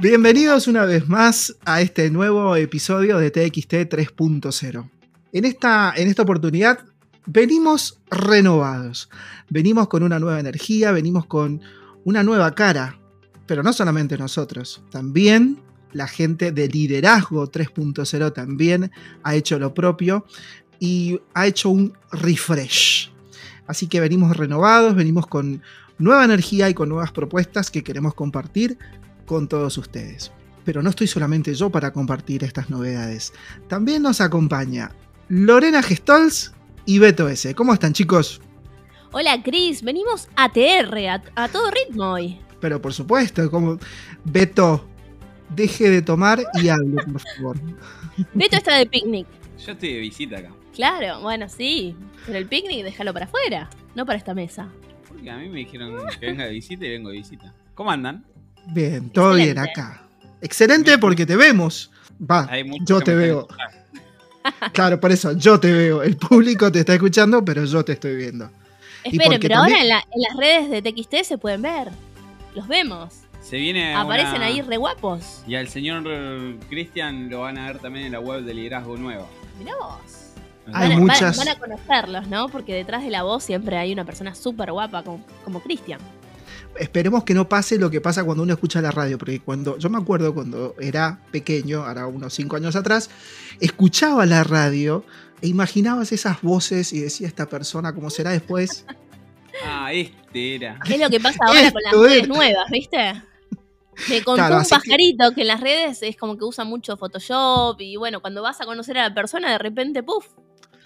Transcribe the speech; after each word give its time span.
Bienvenidos 0.00 0.66
una 0.66 0.86
vez 0.86 1.10
más 1.10 1.56
a 1.66 1.82
este 1.82 2.10
nuevo 2.10 2.56
episodio 2.56 3.18
de 3.18 3.30
TXT 3.30 3.72
3.0. 3.90 4.88
En 5.34 5.44
esta, 5.44 5.92
en 5.94 6.08
esta 6.08 6.22
oportunidad 6.22 6.86
venimos 7.26 8.00
renovados, 8.10 9.10
venimos 9.50 9.88
con 9.88 10.02
una 10.02 10.18
nueva 10.18 10.40
energía, 10.40 10.90
venimos 10.92 11.26
con 11.26 11.60
una 12.04 12.22
nueva 12.22 12.54
cara, 12.54 12.98
pero 13.44 13.62
no 13.62 13.74
solamente 13.74 14.16
nosotros, 14.16 14.82
también 14.90 15.60
la 15.92 16.08
gente 16.08 16.50
de 16.50 16.68
Liderazgo 16.68 17.52
3.0 17.52 18.32
también 18.32 18.90
ha 19.22 19.34
hecho 19.34 19.58
lo 19.58 19.74
propio 19.74 20.24
y 20.78 21.20
ha 21.34 21.46
hecho 21.46 21.68
un 21.68 21.92
refresh. 22.10 23.12
Así 23.66 23.86
que 23.86 24.00
venimos 24.00 24.34
renovados, 24.34 24.94
venimos 24.94 25.26
con 25.26 25.60
nueva 25.98 26.24
energía 26.24 26.70
y 26.70 26.74
con 26.74 26.88
nuevas 26.88 27.12
propuestas 27.12 27.70
que 27.70 27.84
queremos 27.84 28.14
compartir 28.14 28.78
con 29.30 29.46
todos 29.46 29.78
ustedes. 29.78 30.32
Pero 30.64 30.82
no 30.82 30.90
estoy 30.90 31.06
solamente 31.06 31.54
yo 31.54 31.70
para 31.70 31.92
compartir 31.92 32.42
estas 32.42 32.68
novedades. 32.68 33.32
También 33.68 34.02
nos 34.02 34.20
acompaña 34.20 34.90
Lorena 35.28 35.84
Gestols 35.84 36.52
y 36.84 36.98
Beto 36.98 37.28
S. 37.28 37.54
¿Cómo 37.54 37.72
están 37.72 37.92
chicos? 37.92 38.40
Hola 39.12 39.40
Cris, 39.40 39.82
venimos 39.82 40.26
a 40.34 40.48
TR, 40.48 41.22
a, 41.36 41.48
todo 41.48 41.70
ritmo 41.70 42.10
hoy. 42.10 42.40
Pero 42.60 42.82
por 42.82 42.92
supuesto, 42.92 43.48
como 43.52 43.78
Beto, 44.24 44.84
deje 45.54 45.90
de 45.90 46.02
tomar 46.02 46.42
y 46.60 46.68
hable, 46.68 47.00
por 47.04 47.20
favor. 47.36 47.56
Beto 48.34 48.56
está 48.56 48.78
de 48.78 48.86
picnic. 48.86 49.28
Yo 49.64 49.72
estoy 49.72 49.92
de 49.92 50.00
visita 50.00 50.38
acá. 50.38 50.50
Claro, 50.74 51.20
bueno, 51.20 51.48
sí. 51.48 51.94
Pero 52.26 52.36
el 52.36 52.46
picnic 52.46 52.82
déjalo 52.82 53.12
para 53.12 53.26
afuera, 53.26 53.70
no 53.94 54.04
para 54.04 54.18
esta 54.18 54.34
mesa. 54.34 54.68
Porque 55.06 55.30
a 55.30 55.36
mí 55.36 55.48
me 55.48 55.60
dijeron 55.60 55.96
que 56.18 56.26
venga 56.26 56.46
de 56.46 56.50
visita 56.50 56.84
y 56.84 56.88
vengo 56.88 57.10
de 57.10 57.18
visita. 57.18 57.54
¿Cómo 57.76 57.92
andan? 57.92 58.24
Bien, 58.66 59.10
todo 59.10 59.34
bien 59.34 59.58
acá. 59.58 60.02
Excelente 60.40 60.98
porque 60.98 61.26
te 61.26 61.36
vemos. 61.36 61.90
Va, 62.20 62.48
yo 62.84 63.00
te 63.00 63.14
veo. 63.14 63.48
Claro, 64.72 65.00
por 65.00 65.12
eso, 65.12 65.32
yo 65.32 65.58
te 65.58 65.72
veo. 65.72 66.02
El 66.02 66.16
público 66.16 66.70
te 66.70 66.80
está 66.80 66.94
escuchando, 66.94 67.44
pero 67.44 67.64
yo 67.64 67.84
te 67.84 67.92
estoy 67.92 68.16
viendo. 68.16 68.50
Esperen, 69.04 69.40
pero 69.40 69.56
ahora 69.56 69.80
en, 69.80 69.88
las 69.88 70.04
redes 70.38 70.70
de 70.70 70.82
TXT 70.82 71.24
se 71.24 71.38
pueden 71.38 71.62
ver. 71.62 71.88
Los 72.54 72.68
vemos. 72.68 73.14
Se 73.40 73.56
viene 73.56 73.94
Aparecen 73.94 74.42
ahí 74.42 74.60
re 74.60 74.76
guapos. 74.76 75.42
Y 75.46 75.54
al 75.54 75.68
señor 75.68 76.04
Cristian 76.68 77.30
lo 77.30 77.40
van 77.40 77.56
a 77.56 77.66
ver 77.66 77.78
también 77.78 78.06
en 78.06 78.12
la 78.12 78.20
web 78.20 78.42
de 78.42 78.52
Liderazgo 78.52 78.96
Nuevo. 78.96 79.26
Mirá 79.58 79.74
vos. 79.76 80.00
Hay 80.72 80.90
van, 80.90 81.00
muchas... 81.00 81.38
van, 81.38 81.48
a 81.48 81.58
conocerlos, 81.58 82.28
¿no? 82.28 82.48
Porque 82.48 82.74
detrás 82.74 83.02
de 83.02 83.10
la 83.10 83.22
voz 83.22 83.42
siempre 83.42 83.78
hay 83.78 83.92
una 83.92 84.04
persona 84.04 84.34
súper 84.34 84.70
guapa 84.72 85.02
como, 85.02 85.24
como 85.42 85.60
Cristian. 85.62 86.00
Esperemos 86.78 87.24
que 87.24 87.34
no 87.34 87.48
pase 87.48 87.78
lo 87.78 87.90
que 87.90 88.00
pasa 88.00 88.24
cuando 88.24 88.42
uno 88.42 88.52
escucha 88.52 88.80
la 88.80 88.90
radio, 88.90 89.18
porque 89.18 89.40
cuando 89.40 89.76
yo 89.78 89.90
me 89.90 89.98
acuerdo 89.98 90.32
cuando 90.34 90.74
era 90.80 91.20
pequeño, 91.30 91.84
ahora 91.84 92.06
unos 92.06 92.32
5 92.34 92.56
años 92.56 92.76
atrás, 92.76 93.10
escuchaba 93.60 94.24
la 94.26 94.44
radio 94.44 95.04
e 95.42 95.48
imaginabas 95.48 96.12
esas 96.12 96.40
voces 96.42 96.92
y 96.92 97.00
decía 97.00 97.26
esta 97.26 97.46
persona 97.46 97.94
cómo 97.94 98.10
será 98.10 98.30
después. 98.30 98.84
Ah, 99.62 99.92
este 99.92 100.54
era. 100.54 100.78
¿Qué 100.84 100.94
es 100.94 101.00
lo 101.00 101.10
que 101.10 101.20
pasa 101.20 101.38
ahora 101.46 101.70
con 101.70 101.82
las 101.82 101.92
redes 101.92 102.28
nuevas, 102.28 102.70
viste? 102.70 103.20
Me 104.08 104.22
contó 104.22 104.56
un 104.56 104.64
pajarito 104.64 105.32
que... 105.34 105.42
en 105.42 105.48
las 105.48 105.60
redes 105.60 106.02
es 106.02 106.16
como 106.16 106.38
que 106.38 106.44
usa 106.44 106.64
mucho 106.64 106.96
Photoshop 106.96 107.78
y 107.80 107.96
bueno, 107.96 108.20
cuando 108.20 108.42
vas 108.42 108.60
a 108.60 108.64
conocer 108.64 108.96
a 108.98 109.08
la 109.08 109.14
persona, 109.14 109.50
de 109.50 109.58
repente, 109.58 110.02
puff, 110.02 110.26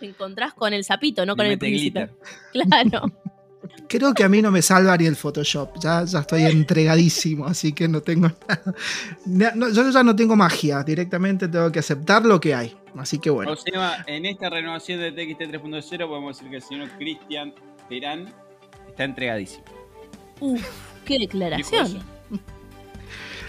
te 0.00 0.06
encontrás 0.06 0.54
con 0.54 0.72
el 0.72 0.84
sapito, 0.84 1.24
no 1.24 1.36
con 1.36 1.46
el 1.46 1.58
príncipe. 1.58 2.10
Claro. 2.52 3.12
Creo 3.88 4.14
que 4.14 4.24
a 4.24 4.28
mí 4.28 4.40
no 4.42 4.50
me 4.50 4.62
salva 4.62 4.96
ni 4.96 5.06
el 5.06 5.16
Photoshop. 5.16 5.78
Ya, 5.80 6.04
ya 6.04 6.20
estoy 6.20 6.44
entregadísimo, 6.44 7.46
así 7.46 7.72
que 7.72 7.86
no 7.88 8.00
tengo 8.00 8.30
nada. 9.26 9.70
yo 9.72 9.90
ya 9.90 10.02
no 10.02 10.16
tengo 10.16 10.36
magia. 10.36 10.82
Directamente 10.82 11.48
tengo 11.48 11.70
que 11.70 11.80
aceptar 11.80 12.24
lo 12.24 12.40
que 12.40 12.54
hay. 12.54 12.76
Así 12.96 13.18
que 13.18 13.30
bueno. 13.30 13.52
O 13.52 13.56
sea, 13.56 14.04
en 14.06 14.26
esta 14.26 14.50
renovación 14.50 15.00
de 15.00 15.12
TXT 15.12 15.42
3.0 15.52 16.08
podemos 16.08 16.36
decir 16.36 16.50
que 16.50 16.56
el 16.56 16.62
señor 16.62 16.90
Cristian 16.96 17.54
Terán 17.88 18.32
está 18.88 19.04
entregadísimo. 19.04 19.64
Uf, 20.40 20.62
qué 21.04 21.18
declaración. 21.18 22.02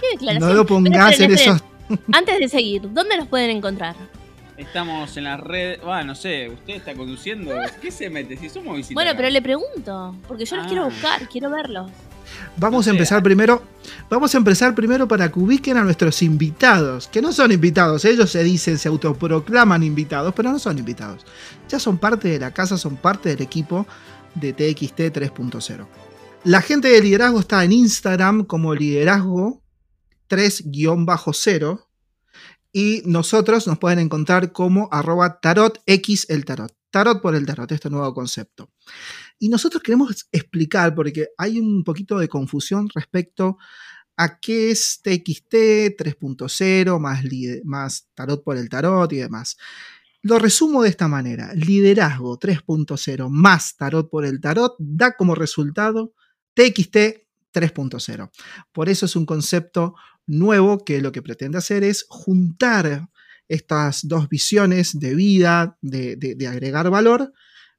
Qué 0.02 0.08
declaración. 0.14 0.50
No 0.50 0.56
lo 0.56 0.66
pongas 0.66 1.20
en 1.20 1.32
esos. 1.32 1.64
Antes 2.12 2.40
de 2.40 2.50
seguir, 2.50 2.82
¿dónde 2.92 3.18
los 3.18 3.28
pueden 3.28 3.52
encontrar? 3.52 3.96
Estamos 4.58 5.18
en 5.18 5.26
las 5.26 5.40
redes. 5.40 5.80
Ah, 5.86 6.04
no 6.04 6.16
sé, 6.16 6.50
usted 6.50 6.76
está 6.76 6.94
conduciendo. 6.94 7.52
¿Qué 7.82 7.92
se 7.92 8.10
mete? 8.10 8.38
Si 8.38 8.50
somos 8.50 8.78
visitantes. 8.78 8.96
Bueno, 8.96 9.12
pero 9.16 9.30
le 9.30 9.42
pregunto, 9.42 10.16
porque 10.28 10.46
yo 10.46 10.56
los 10.56 10.68
quiero 10.68 10.84
ah. 10.84 10.86
buscar, 10.86 11.28
quiero 11.28 11.50
verlos. 11.50 11.92
Vamos 12.58 12.88
a 12.88 12.92
empezar 12.92 13.22
primero. 13.22 13.64
Vamos 14.10 14.34
a 14.34 14.38
empezar 14.38 14.74
primero 14.74 15.08
para 15.08 15.32
que 15.32 15.40
ubiquen 15.40 15.78
a 15.78 15.84
nuestros 15.84 16.22
invitados, 16.22 17.08
que 17.08 17.22
no 17.22 17.32
son 17.32 17.52
invitados, 17.52 18.06
ellos 18.06 18.32
se 18.32 18.44
dicen, 18.44 18.78
se 18.78 18.88
autoproclaman 18.88 19.84
invitados, 19.84 20.34
pero 20.36 20.52
no 20.52 20.60
son 20.60 20.78
invitados. 20.80 21.26
Ya 21.70 21.80
son 21.80 21.98
parte 21.98 22.30
de 22.30 22.40
la 22.40 22.52
casa, 22.52 22.78
son 22.78 22.98
parte 22.98 23.30
del 23.30 23.42
equipo 23.42 23.86
de 24.36 24.54
TXT 24.54 25.00
3.0. 25.00 25.86
La 26.44 26.62
gente 26.62 26.88
de 26.90 27.02
liderazgo 27.02 27.40
está 27.40 27.64
en 27.64 27.72
Instagram 27.72 28.46
como 28.46 28.74
liderazgo 28.74 29.62
3-0 30.30 31.86
y 32.78 33.04
nosotros 33.06 33.68
nos 33.68 33.80
pueden 33.80 34.00
encontrar 34.00 34.52
como 34.52 34.90
arroba 34.92 35.40
tarotx 35.40 36.30
el 36.30 36.44
tarot. 36.44 36.76
Tarot 36.92 37.22
por 37.22 37.34
el 37.34 37.46
tarot, 37.46 37.72
este 37.72 37.90
nuevo 37.90 38.14
concepto. 38.14 38.70
Y 39.40 39.48
nosotros 39.48 39.82
queremos 39.82 40.28
explicar, 40.30 40.94
porque 40.94 41.30
hay 41.38 41.58
un 41.58 41.86
poquito 41.86 42.20
de 42.20 42.28
confusión 42.28 42.90
respecto 42.94 43.58
a 44.18 44.42
qué 44.42 44.72
es 44.72 45.00
TXT 45.02 45.54
3.0, 45.98 47.00
más, 47.00 47.24
más 47.64 48.10
tarot 48.14 48.44
por 48.44 48.58
el 48.58 48.68
tarot 48.68 49.10
y 49.14 49.18
demás. 49.20 49.56
Lo 50.22 50.38
resumo 50.38 50.84
de 50.84 50.90
esta 50.90 51.08
manera. 51.08 51.54
Liderazgo 51.54 52.38
3.0 52.38 53.30
más 53.30 53.78
tarot 53.78 54.10
por 54.10 54.26
el 54.26 54.42
tarot 54.42 54.76
da 54.80 55.16
como 55.16 55.34
resultado 55.34 56.14
TXT 56.56 57.25
3.0. 57.56 58.30
Por 58.72 58.90
eso 58.90 59.06
es 59.06 59.16
un 59.16 59.26
concepto 59.26 59.96
nuevo 60.28 60.84
que 60.84 61.02
lo 61.02 61.12
que 61.12 61.22
pretende 61.22 61.58
hacer 61.58 61.84
es 61.84 62.06
juntar 62.10 63.08
estas 63.48 64.08
dos 64.08 64.28
visiones 64.28 65.00
de 65.00 65.16
vida, 65.16 65.78
de, 65.82 66.48
agregar 66.50 66.90
valor, 66.90 67.32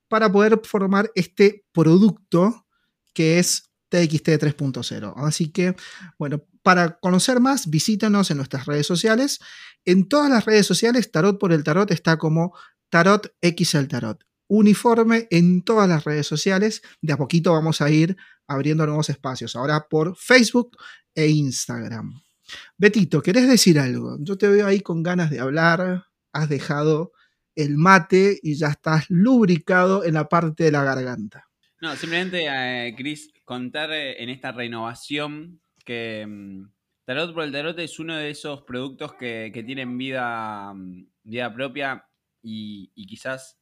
para 0.09 0.31
poder 0.31 0.61
formar 0.65 1.11
este 1.15 1.65
producto 1.73 2.67
que 3.13 3.39
es 3.39 3.71
TXT 3.89 4.29
3.0. 4.29 5.15
Así 5.17 5.51
que, 5.51 5.75
bueno, 6.19 6.45
para 6.63 6.99
conocer 6.99 7.41
más, 7.41 7.69
visítanos 7.69 8.31
en 8.31 8.39
nuestras 8.39 8.67
redes 8.67 8.87
sociales. 8.87 9.41
En 9.85 10.09
todas 10.09 10.31
las 10.31 10.45
redes 10.45 10.67
sociales, 10.67 11.11
Tarot 11.11 11.39
por 11.39 11.53
el 11.53 11.65
Tarot 11.65 11.91
está 11.91 12.19
como 12.19 12.55
Tarot 12.91 13.35
X 13.41 13.77
Tarot. 13.89 14.25
Uniforme 14.49 15.27
en 15.31 15.63
todas 15.63 15.89
las 15.89 16.05
redes 16.05 16.27
sociales. 16.27 16.83
De 17.01 17.13
a 17.13 17.17
poquito 17.17 17.53
vamos 17.53 17.81
a 17.81 17.91
ir 17.91 18.17
abriendo 18.47 18.87
nuevos 18.87 19.11
espacios. 19.11 19.57
Ahora 19.57 19.89
por 19.89 20.17
Facebook 20.17 20.77
e 21.15 21.29
Instagram. 21.29 22.23
Betito, 22.77 23.23
¿querés 23.23 23.49
decir 23.49 23.79
algo? 23.79 24.19
Yo 24.21 24.39
te 24.39 24.49
veo 24.49 24.67
ahí 24.67 24.81
con 24.81 25.03
ganas 25.03 25.31
de 25.31 25.41
hablar, 25.41 26.05
has 26.33 26.49
dejado 26.49 27.13
el 27.57 27.77
mate 27.77 28.39
y 28.43 28.55
ya 28.55 28.69
estás 28.69 29.07
lubricado 29.09 30.05
en 30.05 30.15
la 30.15 30.29
parte 30.29 30.65
de 30.65 30.73
la 30.73 30.85
garganta. 30.85 31.49
No, 31.81 31.95
simplemente, 31.97 32.47
eh, 32.49 32.95
Chris, 32.97 33.33
contar 33.45 33.91
eh, 33.93 34.23
en 34.23 34.29
esta 34.29 34.53
renovación 34.53 35.61
que 35.85 36.25
mm, 36.27 36.65
Tarot 37.05 37.35
por 37.35 37.45
el 37.45 37.53
Tarot 37.53 37.79
es 37.79 37.99
uno 37.99 38.17
de 38.17 38.31
esos 38.31 38.63
productos 38.63 39.15
que, 39.15 39.51
tienen 39.67 39.97
vida, 39.97 40.73
mm, 40.75 41.07
vida 41.25 41.53
propia 41.53 42.07
y, 42.43 42.91
quizás 43.07 43.59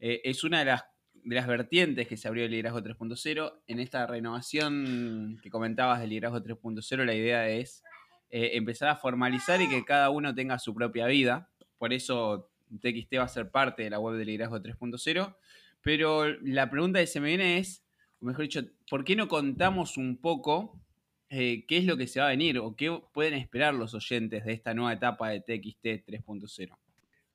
eh, 0.00 0.22
es 0.24 0.42
una 0.44 0.60
de 0.60 0.64
las, 0.64 0.84
de 1.12 1.34
las 1.34 1.46
vertientes 1.46 2.08
que 2.08 2.16
se 2.16 2.26
abrió 2.26 2.44
el 2.44 2.50
liderazgo 2.50 2.80
3.0. 2.80 3.60
En 3.66 3.78
esta 3.78 4.06
renovación 4.06 5.38
que 5.42 5.50
comentabas 5.50 6.00
del 6.00 6.10
liderazgo 6.10 6.42
3.0, 6.42 7.04
la 7.04 7.14
idea 7.14 7.48
es 7.48 7.82
eh, 8.30 8.52
empezar 8.54 8.88
a 8.88 8.96
formalizar 8.96 9.60
y 9.60 9.68
que 9.68 9.84
cada 9.84 10.10
uno 10.10 10.34
tenga 10.34 10.58
su 10.58 10.74
propia 10.74 11.06
vida. 11.06 11.50
Por 11.78 11.92
eso 11.92 12.50
TXT 12.80 13.18
va 13.18 13.24
a 13.24 13.28
ser 13.28 13.50
parte 13.50 13.82
de 13.82 13.90
la 13.90 14.00
web 14.00 14.16
de 14.16 14.24
liderazgo 14.24 14.60
3.0. 14.60 15.36
Pero 15.82 16.26
la 16.42 16.70
pregunta 16.70 17.00
que 17.00 17.06
se 17.06 17.20
me 17.20 17.28
viene 17.28 17.58
es, 17.58 17.82
o 18.20 18.26
mejor 18.26 18.42
dicho, 18.42 18.62
¿por 18.88 19.04
qué 19.04 19.16
no 19.16 19.28
contamos 19.28 19.96
un 19.96 20.20
poco 20.20 20.80
eh, 21.28 21.64
qué 21.66 21.78
es 21.78 21.84
lo 21.84 21.96
que 21.96 22.06
se 22.06 22.20
va 22.20 22.26
a 22.26 22.30
venir 22.30 22.58
o 22.58 22.74
qué 22.76 23.00
pueden 23.12 23.34
esperar 23.34 23.74
los 23.74 23.94
oyentes 23.94 24.44
de 24.44 24.52
esta 24.52 24.74
nueva 24.74 24.92
etapa 24.92 25.30
de 25.30 25.40
TXT 25.40 26.06
3.0? 26.06 26.76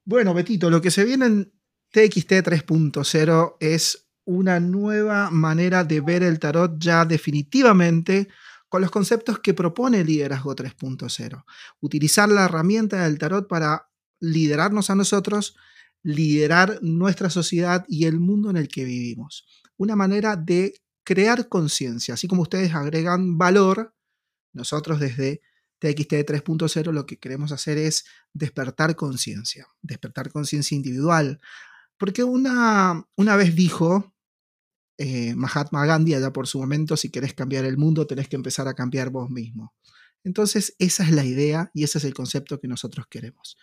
Bueno, 0.04 0.34
Betito, 0.34 0.70
lo 0.70 0.82
que 0.82 0.92
se 0.92 1.04
viene 1.04 1.26
en 1.26 1.52
TXT 1.92 2.32
3.0 2.44 3.58
es 3.60 4.10
una 4.26 4.60
nueva 4.60 5.30
manera 5.32 5.84
de 5.84 6.02
ver 6.02 6.24
el 6.24 6.40
tarot 6.40 6.78
ya 6.78 7.06
definitivamente 7.06 8.28
con 8.70 8.82
los 8.82 8.92
conceptos 8.92 9.40
que 9.40 9.54
propone 9.54 10.04
Liderazgo 10.04 10.56
3.0. 10.56 11.46
Utilizar 11.80 12.28
la 12.30 12.46
herramienta 12.46 13.04
del 13.04 13.18
tarot 13.18 13.48
para 13.48 13.90
liderarnos 14.20 14.90
a 14.90 14.96
nosotros, 14.96 15.56
liderar 16.04 16.80
nuestra 16.82 17.30
sociedad 17.30 17.86
y 17.88 18.06
el 18.06 18.20
mundo 18.20 18.50
en 18.50 18.58
el 18.58 18.68
que 18.68 18.84
vivimos. 18.84 19.46
Una 19.78 19.96
manera 19.96 20.36
de 20.36 20.74
crear 21.04 21.48
conciencia, 21.48 22.16
así 22.16 22.28
como 22.28 22.42
ustedes 22.42 22.74
agregan 22.74 23.38
valor, 23.38 23.94
nosotros 24.54 25.00
desde 25.00 25.42
TXT 25.80 26.14
3.0 26.26 26.92
lo 26.92 27.06
que 27.06 27.18
queremos 27.18 27.52
hacer 27.52 27.78
es 27.78 28.06
despertar 28.34 28.96
conciencia, 28.96 29.68
despertar 29.82 30.32
conciencia 30.32 30.76
individual. 30.76 31.40
Porque 31.98 32.24
una, 32.24 33.06
una 33.16 33.36
vez 33.36 33.56
dijo 33.56 34.14
eh, 34.98 35.36
Mahatma 35.36 35.86
Gandhi 35.86 36.14
allá 36.14 36.32
por 36.32 36.48
su 36.48 36.60
momento, 36.60 36.98
si 36.98 37.10
querés 37.10 37.34
cambiar 37.34 37.66
el 37.66 37.78
mundo, 37.78 38.08
tenés 38.08 38.28
que 38.28 38.36
empezar 38.36 38.68
a 38.68 38.74
cambiar 38.74 39.10
vos 39.10 39.30
mismo. 39.30 39.74
Entonces, 40.24 40.76
esa 40.80 41.04
es 41.04 41.12
la 41.12 41.24
idea 41.24 41.70
y 41.74 41.84
ese 41.84 42.00
es 42.00 42.04
el 42.04 42.14
concepto 42.14 42.60
que 42.60 42.68
nosotros 42.68 43.06
queremos. 43.08 43.58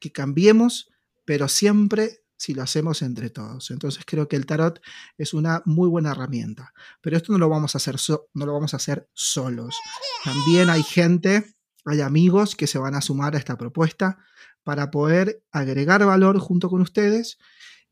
Que 0.00 0.10
cambiemos, 0.10 0.90
pero 1.24 1.48
siempre 1.48 2.22
si 2.38 2.54
lo 2.54 2.62
hacemos 2.62 3.02
entre 3.02 3.30
todos. 3.30 3.70
Entonces 3.70 4.04
creo 4.06 4.28
que 4.28 4.36
el 4.36 4.46
tarot 4.46 4.80
es 5.18 5.34
una 5.34 5.60
muy 5.66 5.88
buena 5.88 6.12
herramienta. 6.12 6.72
Pero 7.02 7.16
esto 7.16 7.32
no 7.32 7.38
lo 7.38 7.48
vamos 7.48 7.74
a 7.74 7.78
hacer, 7.78 7.96
no 8.32 8.46
lo 8.46 8.52
vamos 8.52 8.72
a 8.72 8.78
hacer 8.78 9.08
solos. 9.12 9.76
También 10.24 10.70
hay 10.70 10.82
gente, 10.82 11.56
hay 11.84 12.00
amigos 12.00 12.54
que 12.54 12.68
se 12.68 12.78
van 12.78 12.94
a 12.94 13.00
sumar 13.00 13.34
a 13.34 13.38
esta 13.38 13.58
propuesta 13.58 14.18
para 14.62 14.90
poder 14.90 15.42
agregar 15.50 16.04
valor 16.04 16.38
junto 16.38 16.70
con 16.70 16.80
ustedes. 16.80 17.38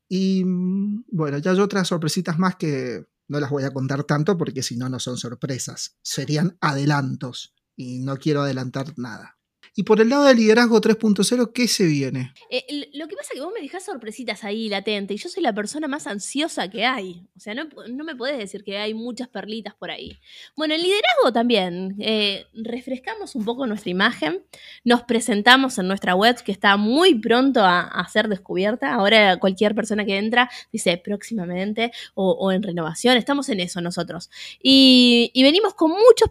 Y 0.09 0.43
mm, 0.43 1.05
bueno, 1.11 1.37
ya 1.37 1.51
hay 1.51 1.59
otras 1.59 1.87
sorpresitas 1.87 2.39
más 2.39 2.55
que 2.55 3.05
no 3.27 3.39
las 3.39 3.49
voy 3.49 3.63
a 3.63 3.71
contar 3.71 4.03
tanto 4.03 4.37
porque 4.37 4.63
si 4.63 4.77
no, 4.77 4.89
no 4.89 4.99
son 4.99 5.17
sorpresas. 5.17 5.97
Serían 6.01 6.57
adelantos 6.61 7.53
y 7.75 7.99
no 7.99 8.17
quiero 8.17 8.41
adelantar 8.41 8.93
nada. 8.97 9.36
Y 9.79 9.83
por 9.83 10.01
el 10.01 10.09
lado 10.09 10.23
del 10.23 10.37
liderazgo 10.37 10.81
3.0, 10.81 11.51
¿qué 11.53 11.67
se 11.67 11.85
viene? 11.85 12.33
Eh, 12.49 12.89
lo 12.93 13.07
que 13.07 13.15
pasa 13.15 13.29
es 13.31 13.39
que 13.39 13.45
vos 13.45 13.53
me 13.53 13.61
dejás 13.61 13.85
sorpresitas 13.85 14.43
ahí 14.43 14.69
latente 14.69 15.13
y 15.13 15.17
yo 15.17 15.29
soy 15.29 15.43
la 15.43 15.53
persona 15.53 15.87
más 15.87 16.07
ansiosa 16.07 16.67
que 16.67 16.83
hay. 16.83 17.21
O 17.37 17.39
sea, 17.39 17.53
no, 17.53 18.03
me 18.03 18.15
podés 18.15 18.39
decir 18.39 18.63
que 18.63 18.79
hay 18.79 18.95
muchas 18.95 19.27
perlitas 19.27 19.75
por 19.75 19.91
ahí. 19.91 20.17
Bueno, 20.55 20.73
el 20.73 20.81
liderazgo 20.81 21.31
también. 21.31 21.95
Eh, 21.99 22.47
refrescamos 22.55 23.35
un 23.35 23.45
poco 23.45 23.67
nuestra 23.67 23.91
imagen. 23.91 24.41
Nos 24.83 25.03
presentamos 25.03 25.77
en 25.77 25.87
nuestra 25.87 26.15
web 26.15 26.41
que 26.43 26.51
está 26.51 26.75
muy 26.75 27.13
pronto 27.19 27.61
a, 27.63 28.03
ser 28.11 28.29
descubierta. 28.29 28.95
Ahora 28.95 29.37
cualquier 29.37 29.75
persona 29.75 30.05
que 30.05 30.17
entra 30.17 30.49
dice 30.71 30.97
próximamente 30.97 31.91
o, 32.15 32.51
en 32.51 32.63
renovación. 32.63 33.15
Estamos 33.15 33.47
en 33.49 33.59
eso 33.59 33.79
nosotros. 33.81 34.31
Y, 34.59 35.31
venimos 35.35 35.75
con 35.75 35.91
muchas 35.91 36.29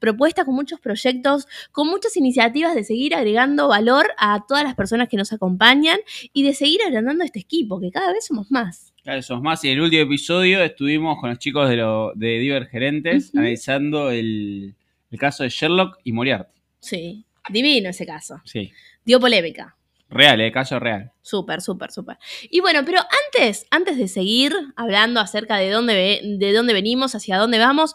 propuestas, 0.00 0.44
con 0.44 0.56
muchos 0.56 0.80
proyectos, 0.80 1.46
con 1.70 1.86
muchas 1.86 2.16
iniciativas 2.16 2.74
de 2.74 2.87
seguir 2.88 3.14
agregando 3.14 3.68
valor 3.68 4.06
a 4.16 4.44
todas 4.48 4.64
las 4.64 4.74
personas 4.74 5.08
que 5.08 5.18
nos 5.18 5.32
acompañan 5.32 5.98
y 6.32 6.42
de 6.42 6.54
seguir 6.54 6.80
agrandando 6.82 7.22
este 7.22 7.38
equipo, 7.38 7.78
que 7.80 7.90
cada 7.90 8.12
vez 8.12 8.26
somos 8.26 8.50
más. 8.50 8.94
Claro, 9.02 9.20
somos 9.22 9.42
más. 9.42 9.62
Y 9.64 9.68
en 9.68 9.74
el 9.74 9.82
último 9.82 10.02
episodio 10.02 10.62
estuvimos 10.62 11.18
con 11.20 11.28
los 11.30 11.38
chicos 11.38 11.68
de, 11.68 11.76
lo, 11.76 12.12
de 12.14 12.38
Divergerentes 12.38 13.30
analizando 13.34 14.10
el, 14.10 14.74
caso 15.18 15.42
de 15.42 15.50
Sherlock 15.50 15.98
y 16.02 16.12
Moriarty. 16.12 16.58
Sí, 16.80 17.26
divino 17.50 17.90
ese 17.90 18.06
caso. 18.06 18.40
Sí. 18.44 18.72
Dio 19.04 19.20
polémica. 19.20 19.76
Real, 20.08 20.40
el 20.40 20.46
eh, 20.46 20.52
caso 20.52 20.78
real. 20.78 21.12
Súper, 21.20 21.60
súper, 21.60 21.92
súper. 21.92 22.16
Y 22.50 22.60
bueno, 22.60 22.80
pero 22.86 23.00
antes, 23.26 23.66
antes 23.70 23.98
de 23.98 24.08
seguir 24.08 24.54
hablando 24.76 25.20
acerca 25.20 25.58
de 25.58 25.70
dónde, 25.70 26.22
de 26.38 26.52
dónde 26.54 26.72
venimos, 26.72 27.14
hacia 27.14 27.36
dónde 27.36 27.58
vamos, 27.58 27.94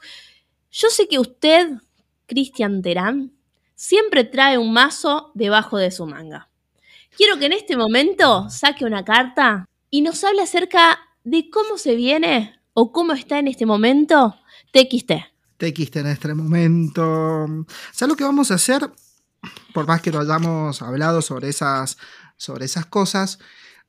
yo 0.72 0.89
sé 0.89 1.07
que 1.07 1.18
usted, 1.18 1.72
Cristian 2.28 2.84
Terán, 2.84 3.31
siempre 3.84 4.24
trae 4.24 4.58
un 4.58 4.72
mazo 4.72 5.32
debajo 5.36 5.78
de 5.78 5.92
su 5.92 6.06
manga. 6.06 6.50
Quiero 7.18 7.38
que 7.38 7.48
en 7.48 7.52
este 7.52 7.76
momento 7.76 8.50
saque 8.50 8.86
una 8.86 9.04
carta 9.04 9.68
y 9.90 10.02
nos 10.02 10.24
hable 10.24 10.42
acerca 10.42 11.00
de 11.26 11.50
cómo 11.50 11.78
se 11.78 11.96
viene 11.96 12.62
o 12.74 12.94
cómo 12.94 13.12
está 13.12 13.40
en 13.40 13.50
este 13.50 13.66
momento 13.66 14.38
TXT. 14.72 15.12
TXT 15.58 15.98
en 15.98 16.08
este 16.08 16.34
momento. 16.34 17.46
¿Sabes 17.92 18.10
lo 18.10 18.16
que 18.16 18.24
vamos 18.24 18.52
a 18.52 18.56
hacer? 18.56 18.90
Por 19.74 19.86
más 19.86 20.02
que 20.02 20.12
no 20.12 20.22
hayamos 20.22 20.82
hablado 20.82 21.22
sobre 21.22 21.50
esas, 21.50 21.98
sobre 22.38 22.64
esas 22.64 22.86
cosas, 22.86 23.38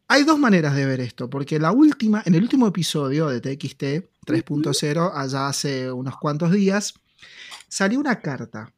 hay 0.08 0.24
dos 0.24 0.40
maneras 0.40 0.74
de 0.74 0.86
ver 0.86 1.00
esto, 1.00 1.30
porque 1.30 1.60
la 1.60 1.70
última, 1.70 2.20
en 2.26 2.34
el 2.34 2.42
último 2.42 2.66
episodio 2.66 3.28
de 3.28 3.40
TXT 3.40 3.82
3.0, 4.26 5.12
allá 5.14 5.46
hace 5.46 5.92
unos 5.92 6.16
cuantos 6.16 6.50
días, 6.50 6.94
salió 7.68 8.00
una 8.00 8.20
carta 8.20 8.73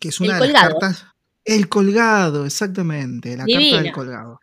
que 0.00 0.08
es 0.08 0.20
una 0.20 0.38
de 0.38 0.48
las 0.48 0.62
cartas. 0.62 1.06
El 1.44 1.68
colgado, 1.68 2.46
exactamente, 2.46 3.36
la 3.36 3.46
carta 3.46 3.82
del 3.82 3.92
colgado. 3.92 4.40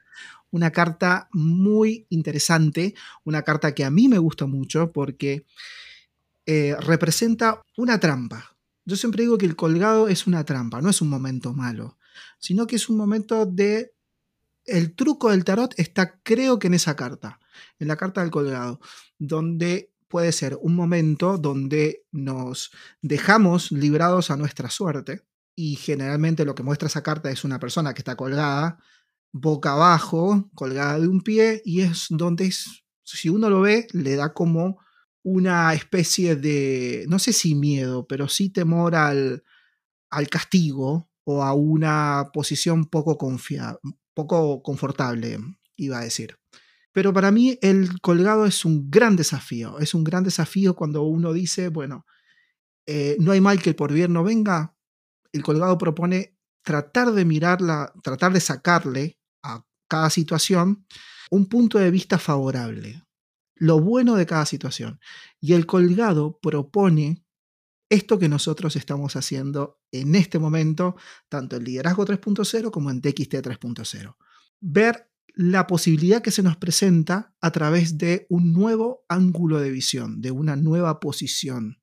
Una 0.52 0.72
carta 0.72 1.30
muy 1.32 2.08
interesante, 2.10 2.96
una 3.24 3.44
carta 3.44 3.74
que 3.74 3.86
a 3.86 3.92
mí 3.92 4.08
me 4.08 4.18
gusta 4.18 4.48
mucho 4.48 4.92
porque 4.92 5.46
eh, 6.46 6.76
representa 6.80 7.62
una 7.78 8.00
trampa. 8.00 8.56
Yo 8.84 8.96
siempre 8.96 9.22
digo 9.24 9.38
que 9.38 9.46
el 9.46 9.56
colgado 9.56 10.08
es 10.08 10.26
una 10.26 10.44
trampa, 10.44 10.82
no 10.82 10.90
es 10.90 11.02
un 11.02 11.10
momento 11.10 11.54
malo, 11.54 12.00
sino 12.40 12.66
que 12.66 12.76
es 12.76 12.90
un 12.90 12.98
momento 12.98 13.46
de... 13.46 13.94
El 14.66 14.94
truco 14.96 15.30
del 15.32 15.46
tarot 15.46 15.74
está 15.78 16.20
creo 16.22 16.60
que 16.60 16.68
en 16.68 16.74
esa 16.74 16.96
carta, 16.96 17.40
en 17.80 17.88
la 17.88 17.96
carta 17.96 18.22
del 18.22 18.32
colgado, 18.32 18.80
donde 19.18 19.92
puede 20.08 20.32
ser 20.32 20.58
un 20.62 20.76
momento 20.76 21.38
donde 21.38 22.04
nos 22.12 22.72
dejamos 23.02 23.72
librados 23.72 24.32
a 24.32 24.38
nuestra 24.38 24.70
suerte, 24.70 25.22
y 25.62 25.76
generalmente 25.76 26.46
lo 26.46 26.56
que 26.56 26.64
muestra 26.64 26.88
esa 26.88 27.04
carta 27.04 27.30
es 27.30 27.44
una 27.44 27.60
persona 27.60 27.94
que 27.94 28.00
está 28.00 28.16
colgada 28.16 28.80
boca 29.34 29.74
abajo, 29.74 30.50
colgada 30.56 30.98
de 30.98 31.10
un 31.10 31.20
pie, 31.20 31.62
y 31.66 31.82
es 31.82 32.06
donde 32.12 32.46
es, 32.46 32.86
si 33.04 33.28
uno 33.28 33.50
lo 33.50 33.60
ve, 33.60 33.86
le 33.92 34.16
da 34.16 34.34
como 34.34 34.80
una 35.22 35.74
especie 35.74 36.38
de, 36.38 37.04
no 37.10 37.20
sé 37.20 37.34
si 37.34 37.56
miedo, 37.56 38.08
pero 38.08 38.30
sí 38.30 38.50
temor 38.50 38.96
al, 38.96 39.44
al 40.10 40.30
castigo 40.30 41.10
o 41.26 41.44
a 41.44 41.54
una 41.54 42.30
posición 42.32 42.86
poco, 42.86 43.18
poco 44.14 44.64
confortable, 44.64 45.40
iba 45.76 46.00
a 46.00 46.06
decir. 46.06 46.38
Pero 46.94 47.12
para 47.12 47.32
mí 47.32 47.60
el 47.62 48.00
colgado 48.00 48.46
es 48.46 48.64
un 48.64 48.90
gran 48.90 49.18
desafío, 49.18 49.78
es 49.80 49.94
un 49.94 50.06
gran 50.06 50.24
desafío 50.24 50.74
cuando 50.78 51.04
uno 51.04 51.34
dice, 51.34 51.68
bueno, 51.68 52.06
eh, 52.86 53.18
no 53.20 53.34
hay 53.34 53.42
mal 53.42 53.62
que 53.62 53.74
por 53.74 53.92
bien 53.92 54.14
no 54.14 54.24
venga, 54.24 54.78
el 55.32 55.44
colgado 55.44 55.78
propone 55.78 56.38
tratar 56.64 57.12
de 57.12 57.26
mirarla, 57.26 57.94
tratar 58.04 58.34
de 58.34 58.40
sacarle 58.40 59.20
a 59.44 59.66
cada 59.88 60.10
situación 60.10 60.86
un 61.32 61.48
punto 61.48 61.80
de 61.80 61.92
vista 61.92 62.18
favorable, 62.18 63.04
lo 63.56 63.80
bueno 63.80 64.16
de 64.16 64.26
cada 64.26 64.46
situación. 64.46 65.00
Y 65.40 65.54
el 65.54 65.66
colgado 65.66 66.40
propone 66.40 67.24
esto 67.90 68.20
que 68.20 68.30
nosotros 68.30 68.76
estamos 68.76 69.16
haciendo 69.16 69.82
en 69.92 70.16
este 70.16 70.38
momento, 70.38 70.96
tanto 71.28 71.56
en 71.56 71.64
Liderazgo 71.64 72.06
3.0 72.06 72.72
como 72.72 72.92
en 72.92 73.02
TXT 73.02 73.36
3.0. 73.36 74.16
Ver 74.62 75.12
la 75.34 75.68
posibilidad 75.68 76.22
que 76.22 76.32
se 76.32 76.44
nos 76.44 76.58
presenta 76.58 77.34
a 77.42 77.52
través 77.52 77.98
de 77.98 78.28
un 78.30 78.54
nuevo 78.54 79.06
ángulo 79.08 79.60
de 79.60 79.72
visión, 79.72 80.22
de 80.22 80.32
una 80.32 80.56
nueva 80.56 81.00
posición, 81.00 81.82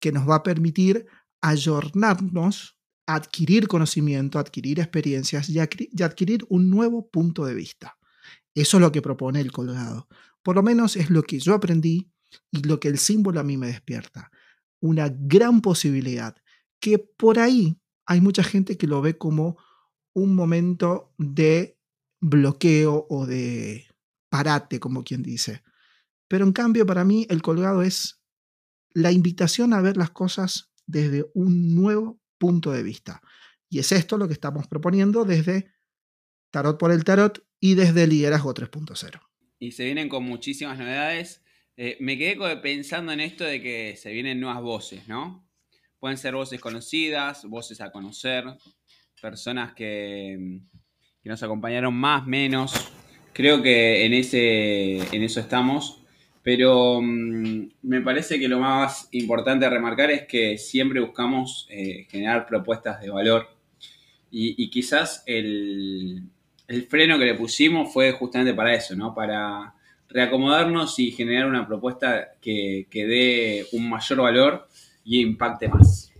que 0.00 0.10
nos 0.10 0.28
va 0.28 0.36
a 0.36 0.42
permitir 0.42 1.06
ayornarnos 1.40 2.78
adquirir 3.06 3.68
conocimiento, 3.68 4.38
adquirir 4.38 4.80
experiencias 4.80 5.48
y, 5.48 5.58
adquirir 5.58 6.44
un 6.48 6.70
nuevo 6.70 7.08
punto 7.08 7.44
de 7.44 7.54
vista. 7.54 7.98
Eso 8.54 8.76
es 8.76 8.80
lo 8.80 8.92
que 8.92 9.02
propone 9.02 9.40
el 9.40 9.52
colgado. 9.52 10.08
Por 10.42 10.56
lo 10.56 10.62
menos 10.62 10.96
es 10.96 11.10
lo 11.10 11.22
que 11.22 11.38
yo 11.38 11.54
aprendí 11.54 12.10
y 12.50 12.62
lo 12.62 12.80
que 12.80 12.88
el 12.88 12.98
símbolo 12.98 13.40
a 13.40 13.44
mí 13.44 13.56
me 13.56 13.66
despierta. 13.68 14.30
Una 14.80 15.08
gran 15.08 15.60
posibilidad 15.60 16.36
que 16.80 16.98
por 16.98 17.38
ahí 17.38 17.78
hay 18.06 18.20
mucha 18.20 18.42
gente 18.42 18.76
que 18.76 18.86
lo 18.86 19.00
ve 19.00 19.16
como 19.16 19.56
un 20.12 20.34
momento 20.34 21.14
de 21.18 21.78
bloqueo 22.20 23.06
o 23.08 23.26
de 23.26 23.86
parate, 24.28 24.80
como 24.80 25.04
quien 25.04 25.22
dice. 25.22 25.62
Pero 26.28 26.44
en 26.44 26.52
cambio 26.52 26.86
para 26.86 27.04
mí 27.04 27.26
el 27.30 27.42
colgado 27.42 27.82
es 27.82 28.20
la 28.92 29.12
invitación 29.12 29.72
a 29.72 29.80
ver 29.80 29.96
las 29.96 30.10
cosas 30.10 30.70
desde 30.86 31.26
un 31.34 31.74
nuevo 31.74 32.20
punto 32.44 32.72
de 32.72 32.82
vista. 32.82 33.22
Y 33.70 33.78
es 33.78 33.90
esto 33.90 34.18
lo 34.18 34.26
que 34.26 34.34
estamos 34.34 34.68
proponiendo 34.68 35.24
desde 35.24 35.72
Tarot 36.50 36.78
por 36.78 36.92
el 36.92 37.02
Tarot 37.02 37.42
y 37.58 37.74
desde 37.74 38.06
Liderazgo 38.06 38.52
3.0. 38.52 39.18
Y 39.58 39.72
se 39.72 39.86
vienen 39.86 40.10
con 40.10 40.24
muchísimas 40.24 40.78
novedades. 40.78 41.42
Eh, 41.78 41.96
me 42.00 42.18
quedé 42.18 42.36
pensando 42.58 43.12
en 43.12 43.20
esto 43.20 43.44
de 43.44 43.62
que 43.62 43.96
se 43.96 44.12
vienen 44.12 44.40
nuevas 44.40 44.60
voces, 44.60 45.08
¿no? 45.08 45.48
Pueden 45.98 46.18
ser 46.18 46.34
voces 46.34 46.60
conocidas, 46.60 47.46
voces 47.46 47.80
a 47.80 47.90
conocer, 47.90 48.44
personas 49.22 49.72
que, 49.72 50.60
que 51.22 51.28
nos 51.30 51.42
acompañaron 51.42 51.94
más, 51.94 52.26
menos. 52.26 52.74
Creo 53.32 53.62
que 53.62 54.04
en, 54.04 54.12
ese, 54.12 54.98
en 55.16 55.22
eso 55.22 55.40
estamos. 55.40 56.03
Pero 56.44 57.00
mm, 57.00 57.68
me 57.82 58.02
parece 58.02 58.38
que 58.38 58.46
lo 58.46 58.60
más 58.60 59.08
importante 59.12 59.64
a 59.64 59.70
remarcar 59.70 60.10
es 60.10 60.26
que 60.26 60.58
siempre 60.58 61.00
buscamos 61.00 61.66
eh, 61.70 62.06
generar 62.10 62.46
propuestas 62.46 63.00
de 63.00 63.10
valor. 63.10 63.48
Y, 64.36 64.68
quizás 64.68 65.22
el, 65.26 66.24
freno 66.88 67.18
que 67.20 67.24
le 67.24 67.34
pusimos 67.34 67.92
fue 67.92 68.10
justamente 68.10 68.52
para 68.52 68.74
eso, 68.74 68.96
¿no? 68.96 69.14
Para 69.14 69.74
reacomodarnos 70.08 70.98
y 70.98 71.12
generar 71.12 71.46
una 71.46 71.68
propuesta 71.68 72.32
que, 72.40 72.88
que 72.90 73.06
dé 73.06 73.66
un 73.70 73.88
mayor 73.88 74.22
valor 74.22 74.68
y 75.04 75.20
impacte 75.20 75.68
más. 75.68 76.12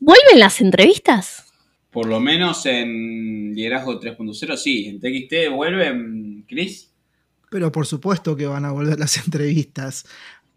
¿Vuelven 0.00 0.38
las 0.38 0.62
entrevistas? 0.62 1.52
Por 1.90 2.06
lo 2.06 2.18
menos 2.18 2.64
en 2.64 3.54
Liderazgo 3.54 4.00
3.0, 4.00 4.56
sí. 4.56 4.86
En 4.86 5.00
TXT 5.00 5.54
vuelven, 5.54 6.46
Chris. 6.48 6.93
Pero 7.54 7.70
por 7.70 7.86
supuesto 7.86 8.34
que 8.34 8.48
van 8.48 8.64
a 8.64 8.72
volver 8.72 8.98
las 8.98 9.16
entrevistas. 9.24 10.06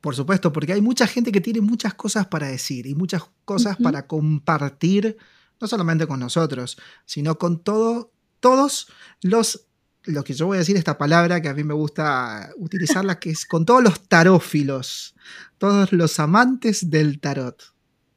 Por 0.01 0.16
supuesto, 0.16 0.51
porque 0.51 0.74
hay 0.74 0.82
mucha 0.82 1.06
gente 1.06 1.32
que 1.32 1.42
tiene 1.42 1.62
muchas 1.62 1.94
cosas 1.94 2.25
para 2.25 2.48
decir 2.48 2.88
y 2.88 2.96
muchas 2.96 3.22
cosas 3.46 3.77
para 3.77 4.08
compartir, 4.08 5.16
no 5.62 5.68
solamente 5.68 6.08
con 6.08 6.20
nosotros, 6.20 6.75
sino 7.06 7.38
con 7.38 7.63
todo, 7.63 8.12
todos 8.39 8.88
los, 9.22 9.68
lo 10.06 10.24
que 10.24 10.34
yo 10.34 10.48
voy 10.48 10.56
a 10.56 10.60
decir, 10.62 10.75
esta 10.75 10.98
palabra 10.98 11.39
que 11.39 11.50
a 11.50 11.54
mí 11.54 11.63
me 11.63 11.75
gusta 11.75 12.50
utilizarla, 12.58 13.20
que 13.20 13.30
es 13.30 13.46
con 13.46 13.63
todos 13.63 13.84
los 13.84 14.08
tarófilos, 14.10 15.13
todos 15.60 15.94
los 15.94 16.20
amantes 16.20 16.89
del 16.89 17.20
tarot, 17.20 17.75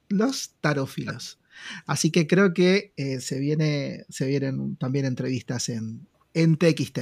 los 0.08 0.52
tarófilos. 0.62 1.38
Así 1.84 2.10
que 2.10 2.26
creo 2.26 2.54
que 2.54 2.94
eh, 2.96 3.20
se, 3.20 3.40
viene, 3.40 4.06
se 4.08 4.24
vienen 4.24 4.76
también 4.76 5.04
entrevistas 5.04 5.68
en, 5.68 6.08
en 6.34 6.56
TXT. 6.56 7.00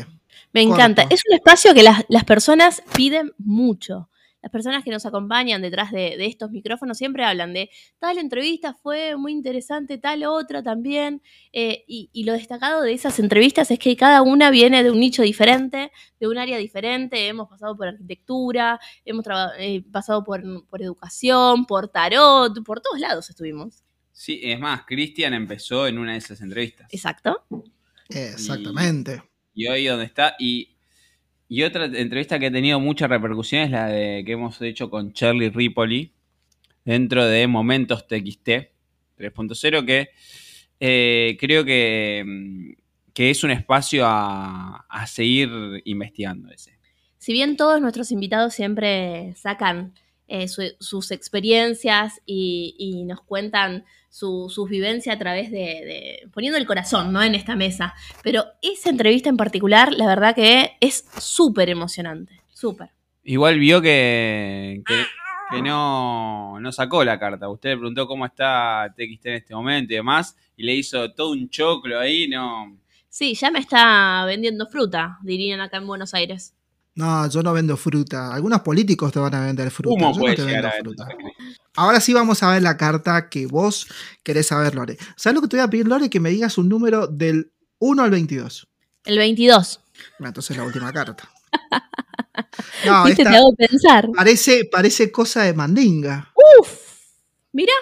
Me 0.52 0.62
encanta. 0.62 1.02
Es 1.10 1.22
un 1.28 1.34
espacio 1.34 1.74
que 1.74 1.82
las, 1.82 2.04
las 2.08 2.24
personas 2.24 2.82
piden 2.94 3.32
mucho 3.38 4.08
las 4.42 4.52
personas 4.52 4.84
que 4.84 4.90
nos 4.90 5.04
acompañan 5.04 5.62
detrás 5.62 5.90
de, 5.90 6.14
estos 6.24 6.50
micrófonos 6.50 6.96
siempre 6.96 7.24
hablan 7.24 7.52
de 7.52 7.70
tal 7.98 8.18
entrevista 8.18 8.74
fue 8.74 9.16
muy 9.16 9.32
interesante, 9.32 9.98
tal 9.98 10.24
otra 10.24 10.62
también. 10.62 11.22
Eh, 11.52 11.84
y, 11.86 12.24
lo 12.24 12.32
destacado 12.32 12.82
de 12.82 12.92
esas 12.92 13.18
entrevistas 13.18 13.70
es 13.70 13.78
que 13.78 13.96
cada 13.96 14.22
una 14.22 14.50
viene 14.50 14.82
de 14.82 14.90
un 14.90 15.00
nicho 15.00 15.22
diferente, 15.22 15.90
de 16.20 16.28
un 16.28 16.38
área 16.38 16.58
diferente. 16.58 17.26
Hemos 17.26 17.48
pasado 17.48 17.76
por 17.76 17.88
arquitectura, 17.88 18.78
hemos 19.04 19.24
eh, 19.58 19.82
pasado 19.90 20.22
por, 20.22 20.42
educación, 20.78 21.66
por 21.66 21.88
tarot, 21.88 22.62
por 22.64 22.80
todos 22.80 23.00
lados 23.00 23.30
estuvimos. 23.30 23.82
Sí, 24.12 24.40
es 24.42 24.58
más, 24.58 24.82
Cristian 24.84 25.34
empezó 25.34 25.86
en 25.86 25.98
una 25.98 26.12
de 26.12 26.18
esas 26.18 26.40
entrevistas. 26.40 26.88
Exacto. 26.90 27.44
Exactamente. 28.08 29.22
Y, 29.54 29.64
y 29.64 29.68
hoy 29.68 29.86
donde 29.86 30.04
está, 30.04 30.34
y 30.38 30.78
y 31.48 31.62
otra 31.62 31.86
entrevista 31.86 32.38
que 32.38 32.46
ha 32.46 32.52
tenido 32.52 32.78
mucha 32.78 33.06
repercusión 33.06 33.62
es 33.62 33.70
la 33.70 33.86
de, 33.86 34.22
que 34.24 34.32
hemos 34.32 34.60
hecho 34.60 34.90
con 34.90 35.14
Charlie 35.14 35.48
Ripoli 35.48 36.12
dentro 36.84 37.24
de 37.24 37.46
Momentos 37.46 38.06
TXT 38.06 38.48
3.0 39.18 39.86
que 39.86 40.10
eh, 40.78 41.36
creo 41.40 41.64
que, 41.64 42.22
mm, 42.24 43.12
que, 43.14 43.30
es 43.30 43.42
un 43.44 43.50
espacio 43.50 44.04
a, 44.06 44.84
seguir 45.06 45.50
investigando 45.86 46.50
ese. 46.50 46.78
Si 47.16 47.32
bien 47.32 47.56
todos 47.56 47.80
nuestros 47.80 48.12
invitados 48.12 48.54
siempre 48.54 49.34
sacan 49.34 49.94
eh, 50.30 50.46
sus 50.46 51.10
experiencias 51.10 52.20
y, 52.26 53.04
nos 53.06 53.22
cuentan 53.22 53.86
su, 54.10 54.50
sus 54.50 54.68
vivencias 54.68 55.16
a 55.16 55.18
través 55.18 55.50
de, 55.50 56.28
poniendo 56.34 56.58
el 56.58 56.66
corazón 56.66 57.14
¿no? 57.14 57.22
en 57.22 57.34
esta 57.34 57.56
mesa. 57.56 57.94
Pero 58.22 58.44
esa 58.60 58.90
entrevista 58.90 59.30
en 59.30 59.38
particular, 59.38 59.94
la 59.94 60.06
verdad 60.06 60.34
que 60.34 60.76
es 60.80 61.08
súper 61.18 61.70
emocionante, 61.70 62.42
súper. 62.52 62.90
Igual 63.24 63.58
vio 63.58 63.80
que, 63.80 64.82
que, 64.86 65.62
no, 65.62 66.60
no, 66.60 66.72
sacó 66.72 67.04
la 67.04 67.18
carta. 67.18 67.48
Usted 67.48 67.70
le 67.70 67.76
preguntó 67.76 68.06
cómo 68.06 68.26
está 68.26 68.92
TXT 68.94 69.26
en 69.26 69.34
este 69.34 69.54
momento 69.54 69.94
y 69.94 69.96
demás, 69.96 70.36
y 70.58 70.64
le 70.64 70.74
hizo 70.74 71.10
todo 71.14 71.30
un 71.32 71.48
choclo 71.48 71.98
ahí, 71.98 72.28
¿no? 72.28 72.76
Sí, 73.08 73.34
ya 73.34 73.50
me 73.50 73.60
está 73.60 74.26
vendiendo 74.26 74.66
fruta, 74.66 75.18
dirían 75.22 75.60
acá 75.60 75.78
en 75.78 75.86
Buenos 75.86 76.12
Aires. 76.12 76.54
No, 76.98 77.30
yo 77.30 77.44
no 77.44 77.52
vendo 77.52 77.76
fruta. 77.76 78.34
Algunos 78.34 78.60
políticos 78.62 79.12
te 79.12 79.20
van 79.20 79.32
a 79.32 79.46
vender 79.46 79.70
fruta. 79.70 80.04
¿Cómo 80.04 80.12
yo 80.16 80.28
no 80.30 80.34
te 80.34 80.42
vendo 80.42 80.68
fruta. 80.80 81.06
Ahora 81.76 82.00
sí 82.00 82.12
vamos 82.12 82.42
a 82.42 82.50
ver 82.50 82.60
la 82.60 82.76
carta 82.76 83.28
que 83.28 83.46
vos 83.46 83.86
querés 84.24 84.48
saber, 84.48 84.74
Lore. 84.74 84.98
¿Sabes 85.14 85.36
lo 85.36 85.42
que 85.42 85.46
te 85.46 85.56
voy 85.56 85.64
a 85.64 85.70
pedir, 85.70 85.86
Lore? 85.86 86.10
Que 86.10 86.18
me 86.18 86.30
digas 86.30 86.58
un 86.58 86.68
número 86.68 87.06
del 87.06 87.52
1 87.78 88.02
al 88.02 88.10
22. 88.10 88.66
El 89.04 89.16
22. 89.16 89.80
entonces 90.18 90.56
la 90.56 90.64
última 90.64 90.92
carta. 90.92 91.30
No, 92.84 93.04
¿Viste? 93.04 93.24
te 93.24 93.28
hago 93.30 93.52
pensar. 93.54 94.08
Parece, 94.14 94.64
parece 94.64 95.10
cosa 95.10 95.42
de 95.42 95.54
mandinga. 95.54 96.32
Uf. 96.60 96.78
Mira, 97.52 97.72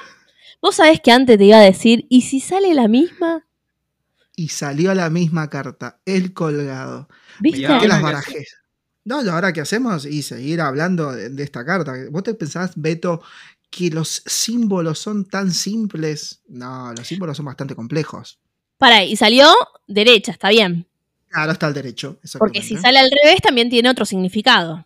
vos 0.63 0.77
sabés 0.77 1.01
que 1.01 1.13
antes 1.13 1.37
te 1.37 1.45
iba 1.45 1.59
a 1.59 1.61
decir, 1.61 2.07
¿y 2.09 2.23
si 2.23 2.41
sale 2.41 2.73
la 2.73 2.89
misma? 2.89 3.47
Y 4.35 4.49
salió 4.49 4.95
la 4.95 5.11
misma 5.11 5.51
carta, 5.51 6.01
el 6.07 6.33
colgado. 6.33 7.09
¿Viste? 7.41 7.67
que 7.79 7.89
las 7.89 8.01
barajes. 8.01 8.57
No, 9.07 9.21
ahora 9.21 9.53
qué 9.53 9.61
hacemos 9.61 10.05
y 10.05 10.21
seguir 10.23 10.61
hablando 10.61 11.13
de, 11.13 11.43
esta 11.43 11.65
carta. 11.65 11.95
¿Vos 12.11 12.25
te 12.25 12.35
pensás, 12.35 12.73
Beto, 12.75 13.23
que 13.71 13.89
los 13.89 14.21
símbolos 14.27 14.99
son 14.99 15.25
tan 15.25 15.53
simples? 15.53 16.41
No, 16.49 16.93
los 16.93 17.07
símbolos 17.07 17.37
son 17.37 17.47
bastante 17.47 17.77
complejos. 17.77 18.41
Para, 18.79 19.05
y 19.05 19.15
salió 19.15 19.49
derecha, 19.87 20.33
está 20.33 20.49
bien. 20.49 20.89
Claro, 21.29 21.53
está 21.53 21.69
al 21.69 21.75
derecho. 21.75 22.19
Porque 22.37 22.63
si 22.63 22.77
sale 22.77 22.99
al 22.99 23.09
revés 23.23 23.41
también 23.41 23.71
tiene 23.71 23.89
otro 23.89 24.05
significado. 24.05 24.85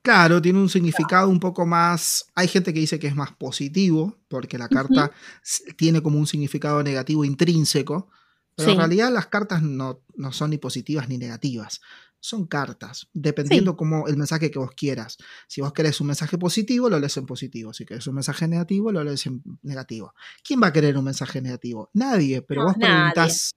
Claro, 0.00 0.40
tiene 0.40 0.60
un 0.60 0.68
significado 0.68 1.28
un 1.28 1.40
poco 1.40 1.66
más. 1.66 2.26
Hay 2.36 2.46
gente 2.46 2.72
que 2.72 2.78
dice 2.78 3.00
que 3.00 3.08
es 3.08 3.16
más 3.16 3.32
positivo, 3.32 4.16
porque 4.28 4.58
la 4.58 4.68
carta 4.68 5.10
tiene 5.76 6.00
como 6.00 6.20
un 6.20 6.28
significado 6.28 6.84
negativo 6.84 7.24
intrínseco. 7.24 8.08
Pero 8.54 8.72
en 8.72 8.78
realidad 8.78 9.10
las 9.10 9.26
cartas 9.26 9.62
no, 9.62 10.02
no, 10.14 10.32
son 10.32 10.50
ni 10.50 10.58
positivas 10.58 11.08
ni 11.08 11.18
negativas 11.18 11.80
son 12.20 12.46
cartas, 12.46 13.08
dependiendo 13.14 13.76
como 13.76 14.06
el 14.06 14.16
mensaje 14.16 14.50
que 14.50 14.58
vos 14.58 14.72
quieras. 14.76 15.16
Si 15.48 15.62
vos 15.62 15.72
querés 15.72 16.00
un 16.00 16.08
mensaje 16.08 16.36
positivo, 16.36 16.90
lo 16.90 17.00
lees 17.00 17.16
en 17.16 17.26
positivo. 17.26 17.72
Si 17.72 17.86
querés 17.86 18.06
un 18.06 18.14
mensaje 18.14 18.46
negativo, 18.46 18.92
lo 18.92 19.02
lees 19.02 19.26
en 19.26 19.42
negativo. 19.62 20.14
¿Quién 20.44 20.62
va 20.62 20.68
a 20.68 20.72
querer 20.72 20.98
un 20.98 21.04
mensaje 21.04 21.40
negativo? 21.40 21.90
Nadie, 21.94 22.42
pero 22.42 22.64
vos 22.64 22.74
preguntas. 22.74 23.54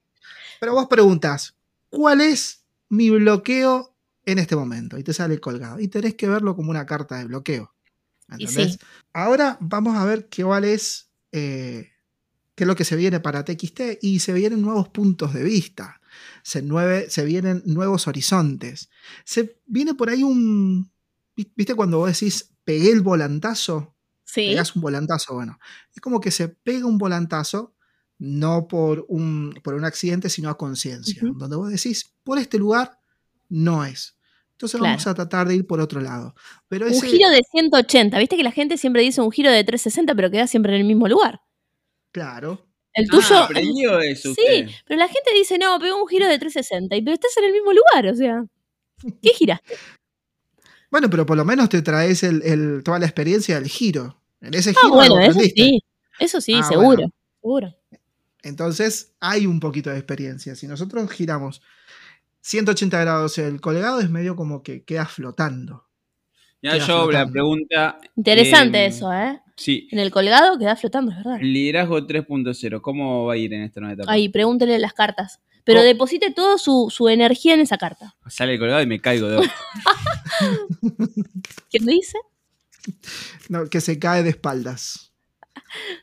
Pero 0.60 0.72
vos 0.72 0.86
preguntas, 0.88 1.54
¿cuál 1.90 2.22
es 2.22 2.64
mi 2.88 3.10
bloqueo 3.10 3.94
en 4.24 4.38
este 4.38 4.56
momento? 4.56 4.96
Y 4.98 5.04
te 5.04 5.12
sale 5.12 5.38
colgado. 5.38 5.78
Y 5.78 5.88
tenés 5.88 6.14
que 6.14 6.26
verlo 6.26 6.56
como 6.56 6.70
una 6.70 6.86
carta 6.86 7.18
de 7.18 7.26
bloqueo. 7.26 7.74
¿Entendés? 8.30 8.78
Ahora 9.12 9.58
vamos 9.60 9.96
a 9.96 10.06
ver 10.06 10.28
qué 10.28 10.42
cuál 10.42 10.64
es, 10.64 11.10
eh, 11.32 11.90
qué 12.54 12.64
es 12.64 12.68
lo 12.68 12.74
que 12.74 12.84
se 12.84 12.96
viene 12.96 13.20
para 13.20 13.44
TXT 13.44 13.98
y 14.00 14.20
se 14.20 14.32
vienen 14.32 14.62
nuevos 14.62 14.88
puntos 14.88 15.34
de 15.34 15.44
vista 15.44 16.00
se, 16.42 16.62
se 17.08 17.24
vienen 17.24 17.62
nuevos 17.64 18.06
horizontes. 18.06 18.90
Se 19.24 19.58
viene 19.66 19.94
por 19.94 20.10
ahí 20.10 20.22
un. 20.22 20.90
¿Viste 21.34 21.74
cuando 21.74 21.98
vos 21.98 22.08
decís 22.12 22.50
pegué 22.64 22.90
el 22.92 23.02
volantazo? 23.02 23.94
Sí. 24.24 24.48
Pegas 24.48 24.74
un 24.74 24.82
volantazo, 24.82 25.34
bueno. 25.34 25.58
Es 25.94 26.00
como 26.00 26.20
que 26.20 26.30
se 26.30 26.48
pega 26.48 26.86
un 26.86 26.98
volantazo, 26.98 27.74
no 28.18 28.68
por 28.68 29.04
un, 29.08 29.54
por 29.62 29.74
un 29.74 29.84
accidente, 29.84 30.28
sino 30.28 30.48
a 30.48 30.56
conciencia. 30.56 31.22
Donde 31.22 31.56
vos 31.56 31.70
decís, 31.70 32.12
por 32.22 32.38
este 32.38 32.58
lugar 32.58 32.98
no 33.48 33.84
es. 33.84 34.16
Entonces 34.52 34.80
vamos 34.80 35.06
a 35.06 35.14
tratar 35.14 35.48
de 35.48 35.56
ir 35.56 35.66
por 35.66 35.80
otro 35.80 36.00
lado. 36.00 36.34
Pero 36.68 36.86
Un 36.86 37.02
giro 37.02 37.28
de 37.28 37.42
180. 37.50 38.18
Viste 38.18 38.36
que 38.36 38.44
la 38.44 38.52
gente 38.52 38.78
siempre 38.78 39.02
dice 39.02 39.20
un 39.20 39.32
giro 39.32 39.50
de 39.50 39.64
360, 39.64 40.14
pero 40.14 40.30
queda 40.30 40.46
siempre 40.46 40.74
en 40.74 40.80
el 40.80 40.86
mismo 40.86 41.08
lugar. 41.08 41.40
Claro. 42.12 42.63
El 42.94 43.08
tuyo. 43.08 43.26
Ah, 43.30 43.44
aprendió 43.44 44.00
eso. 44.00 44.32
Sí, 44.34 44.66
pero 44.86 44.98
la 44.98 45.08
gente 45.08 45.32
dice, 45.34 45.58
no, 45.58 45.78
pegó 45.78 46.00
un 46.00 46.08
giro 46.08 46.26
de 46.26 46.38
360, 46.38 46.96
y 46.96 47.02
pero 47.02 47.14
estás 47.14 47.36
en 47.38 47.44
el 47.44 47.52
mismo 47.52 47.72
lugar, 47.72 48.12
o 48.12 48.14
sea. 48.14 48.44
¿Qué 49.22 49.30
giraste? 49.30 49.74
Bueno, 50.90 51.10
pero 51.10 51.26
por 51.26 51.36
lo 51.36 51.44
menos 51.44 51.68
te 51.68 51.82
traes 51.82 52.22
el, 52.22 52.82
toda 52.84 53.00
la 53.00 53.06
experiencia 53.06 53.56
del 53.56 53.68
giro. 53.68 54.22
En 54.40 54.54
ese 54.54 54.70
ah, 54.70 54.74
giro. 54.80 54.94
bueno, 54.94 55.18
eso 55.18 55.40
sí. 55.40 55.82
Eso 56.20 56.40
sí, 56.40 56.54
ah, 56.54 56.62
seguro. 56.62 57.08
Seguro. 57.40 57.74
Entonces 58.44 59.12
hay 59.18 59.46
un 59.46 59.58
poquito 59.58 59.90
de 59.90 59.96
experiencia. 59.96 60.54
Si 60.54 60.68
nosotros 60.68 61.10
giramos 61.10 61.62
180 62.42 63.00
grados, 63.00 63.38
el 63.38 63.60
colgado 63.60 63.98
es 63.98 64.08
medio 64.08 64.36
como 64.36 64.62
que 64.62 64.84
queda 64.84 65.06
flotando. 65.06 65.88
Ya 66.62 66.76
yo 66.76 67.10
la 67.10 67.26
pregunta. 67.26 67.98
Interesante 68.16 68.84
em, 68.84 68.90
eso, 68.92 69.12
¿eh? 69.12 69.42
Sí. 69.56 69.88
En 69.90 69.98
el 69.98 70.10
colgado 70.10 70.58
queda 70.58 70.76
flotando, 70.76 71.12
es 71.12 71.18
verdad. 71.18 71.38
Liderazgo 71.40 72.00
3.0, 72.00 72.80
¿cómo 72.80 73.26
va 73.26 73.34
a 73.34 73.36
ir 73.36 73.52
en 73.52 73.62
esta 73.62 73.80
nueva 73.80 73.94
etapa? 73.94 74.12
Ahí, 74.12 74.28
pregúntele 74.28 74.78
las 74.78 74.92
cartas. 74.92 75.40
Pero 75.64 75.82
deposite 75.82 76.30
toda 76.30 76.58
su, 76.58 77.08
energía 77.08 77.54
en 77.54 77.60
esa 77.60 77.78
carta. 77.78 78.14
Sale 78.28 78.54
el 78.54 78.58
colgado 78.58 78.82
y 78.82 78.86
me 78.86 79.00
caigo 79.00 79.28
de 79.28 79.38
¿Qué 81.70 81.80
me 81.80 81.92
dice? 81.92 82.18
No, 83.48 83.66
que 83.66 83.80
se 83.80 83.98
cae 83.98 84.22
de 84.22 84.30
espaldas. 84.30 85.12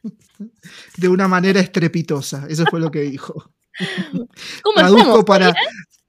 De 0.97 1.07
una 1.07 1.27
manera 1.27 1.59
estrepitosa. 1.59 2.47
Eso 2.49 2.65
fue 2.65 2.79
lo 2.79 2.89
que 2.89 3.01
dijo. 3.01 3.51
¿Cómo 4.63 4.75
Traduzco 4.75 5.23
para, 5.23 5.53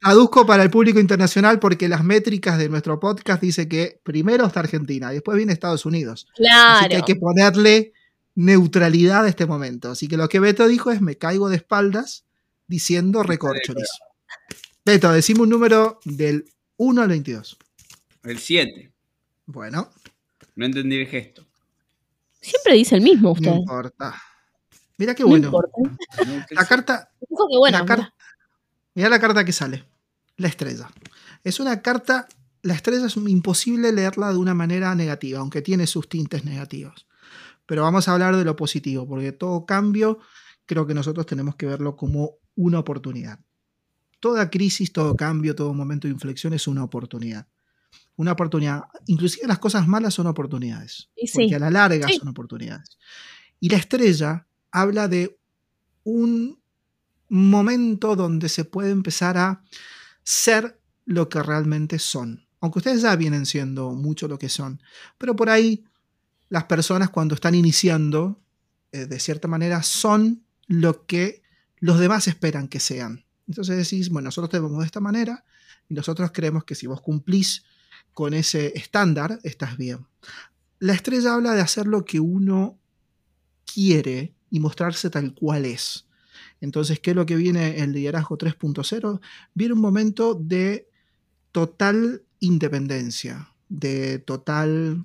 Traduzco 0.03 0.45
para 0.45 0.65
el 0.65 0.71
público 0.71 0.99
internacional 0.99 1.61
porque 1.61 1.89
las 1.89 2.03
métricas 2.03 2.59
de 2.59 2.69
nuestro 2.69 2.99
podcast 2.99 3.41
dice 3.41 3.69
que 3.69 4.01
primero 4.03 4.45
está 4.45 4.59
Argentina 4.59 5.13
y 5.13 5.15
después 5.15 5.37
viene 5.37 5.53
Estados 5.53 5.87
Unidos. 5.87 6.27
Claro. 6.35 6.79
Así 6.81 6.89
que 6.89 6.97
hay 6.97 7.03
que 7.03 7.15
ponerle 7.15 7.93
neutralidad 8.35 9.25
a 9.25 9.29
este 9.29 9.47
momento. 9.47 9.93
Así 9.93 10.09
que 10.09 10.17
lo 10.17 10.29
que 10.29 10.41
Beto 10.41 10.67
dijo 10.67 10.91
es 10.91 11.01
me 11.01 11.19
caigo 11.19 11.49
de 11.49 11.57
espaldas 11.57 12.25
diciendo 12.67 13.23
recorcholis. 13.23 13.89
Beto, 14.85 15.13
decime 15.13 15.43
un 15.43 15.51
número 15.51 16.01
del 16.05 16.47
1 16.79 17.01
al 17.01 17.09
22. 17.09 17.57
El 18.25 18.41
7. 18.41 18.93
Bueno. 19.47 19.89
No 20.57 20.67
entendí 20.67 20.97
el 20.97 21.07
gesto. 21.07 21.47
Siempre 22.41 22.75
dice 22.75 22.97
el 22.97 23.03
mismo 23.03 23.31
usted. 23.31 23.51
No 23.51 23.59
importa. 23.59 24.21
Mira 24.99 25.15
qué 25.15 25.23
bueno. 25.23 25.53
la 26.51 26.67
carta. 26.67 27.13
la 27.71 28.13
mira 28.95 29.09
la 29.09 29.21
carta 29.21 29.45
que 29.45 29.53
sale. 29.53 29.92
La 30.43 30.49
estrella. 30.49 30.91
Es 31.45 31.61
una 31.61 31.83
carta. 31.83 32.27
La 32.63 32.75
estrella 32.75 33.07
es 33.07 33.17
imposible 33.17 33.93
leerla 33.93 34.33
de 34.33 34.39
una 34.39 34.55
manera 34.55 34.93
negativa, 34.97 35.39
aunque 35.39 35.63
tiene 35.63 35.87
sus 35.87 36.09
tintes 36.09 36.45
negativos. 36.45 37.07
Pero 37.65 37.83
vamos 37.83 38.09
a 38.09 38.15
hablar 38.15 38.37
de 38.37 38.45
lo 38.45 38.57
positivo, 38.57 39.07
porque 39.07 39.31
todo 39.31 39.65
cambio 39.67 40.19
creo 40.67 40.85
que 40.85 40.95
nosotros 40.95 41.27
tenemos 41.27 41.55
que 41.55 41.67
verlo 41.67 41.95
como 41.95 42.39
una 42.57 42.81
oportunidad. 42.81 43.39
Toda 44.19 44.51
crisis, 44.51 44.93
todo 44.93 45.15
cambio, 45.15 45.55
todo 45.55 45.73
momento 45.75 46.09
de 46.09 46.15
inflexión 46.15 46.53
es 46.55 46.67
una 46.67 46.83
oportunidad. 46.83 47.47
Una 48.17 48.33
oportunidad. 48.33 48.83
Inclusive 49.07 49.47
las 49.47 49.61
cosas 49.61 49.87
malas 49.87 50.15
son 50.15 50.27
oportunidades. 50.27 51.09
Porque 51.33 51.55
a 51.55 51.61
la 51.61 51.71
larga 51.71 52.09
son 52.19 52.27
oportunidades. 52.27 52.99
Y 53.61 53.69
la 53.69 53.77
estrella 53.77 54.49
habla 54.73 55.07
de 55.07 55.39
un 56.03 56.61
momento 57.29 58.17
donde 58.17 58.49
se 58.49 58.65
puede 58.65 58.91
empezar 58.91 59.39
a 59.39 59.63
ser 60.23 60.81
lo 61.05 61.29
que 61.29 61.43
realmente 61.43 61.99
son. 61.99 62.47
Aunque 62.61 62.79
ustedes 62.79 63.03
ya 63.03 63.17
vienen 63.17 63.47
siendo 63.47 63.91
mucho 63.91 64.29
lo 64.29 64.39
que 64.39 64.49
son. 64.49 64.81
Pero 65.19 65.35
por 65.35 65.51
ahí 65.51 65.85
las 66.49 66.65
personas 66.65 67.11
cuando 67.11 67.35
están 67.35 67.55
iniciando, 67.55 68.41
eh, 68.93 69.07
de 69.07 69.19
cierta 69.19 69.49
manera, 69.49 69.83
son 69.83 70.45
lo 70.69 71.07
que 71.07 71.43
los 71.79 71.99
demás 71.99 72.29
esperan 72.29 72.69
que 72.69 72.79
sean. 72.79 73.25
Entonces 73.49 73.77
decís, 73.77 74.11
bueno, 74.11 74.27
nosotros 74.27 74.51
te 74.51 74.61
vemos 74.61 74.79
de 74.79 74.87
esta 74.87 75.01
manera 75.01 75.45
y 75.89 75.95
nosotros 75.95 76.31
creemos 76.33 76.65
que 76.65 76.75
si 76.75 76.87
vos 76.87 77.01
cumplís 77.01 77.65
con 78.13 78.35
ese 78.35 78.73
estándar, 78.79 79.39
estás 79.43 79.77
bien. 79.77 80.07
La 80.79 80.93
estrella 80.93 81.35
habla 81.35 81.55
de 81.55 81.63
hacer 81.63 81.87
lo 81.87 82.05
que 82.05 82.21
uno 82.21 82.79
quiere 83.65 84.35
y 84.51 84.61
mostrarse 84.61 85.11
tal 85.11 85.35
cual 85.35 85.65
es. 85.65 86.07
Entonces, 86.63 87.01
¿qué 87.01 87.11
es 87.11 87.17
lo 87.17 87.27
que 87.27 87.35
viene 87.35 87.81
el 87.81 87.93
liderazgo 87.93 88.39
3.0? 88.39 89.21
Viene 89.53 89.75
un 89.75 89.81
momento 89.81 90.35
de 90.35 90.89
total 91.51 92.23
independencia, 92.39 93.53
de 93.69 94.21
total 94.21 95.05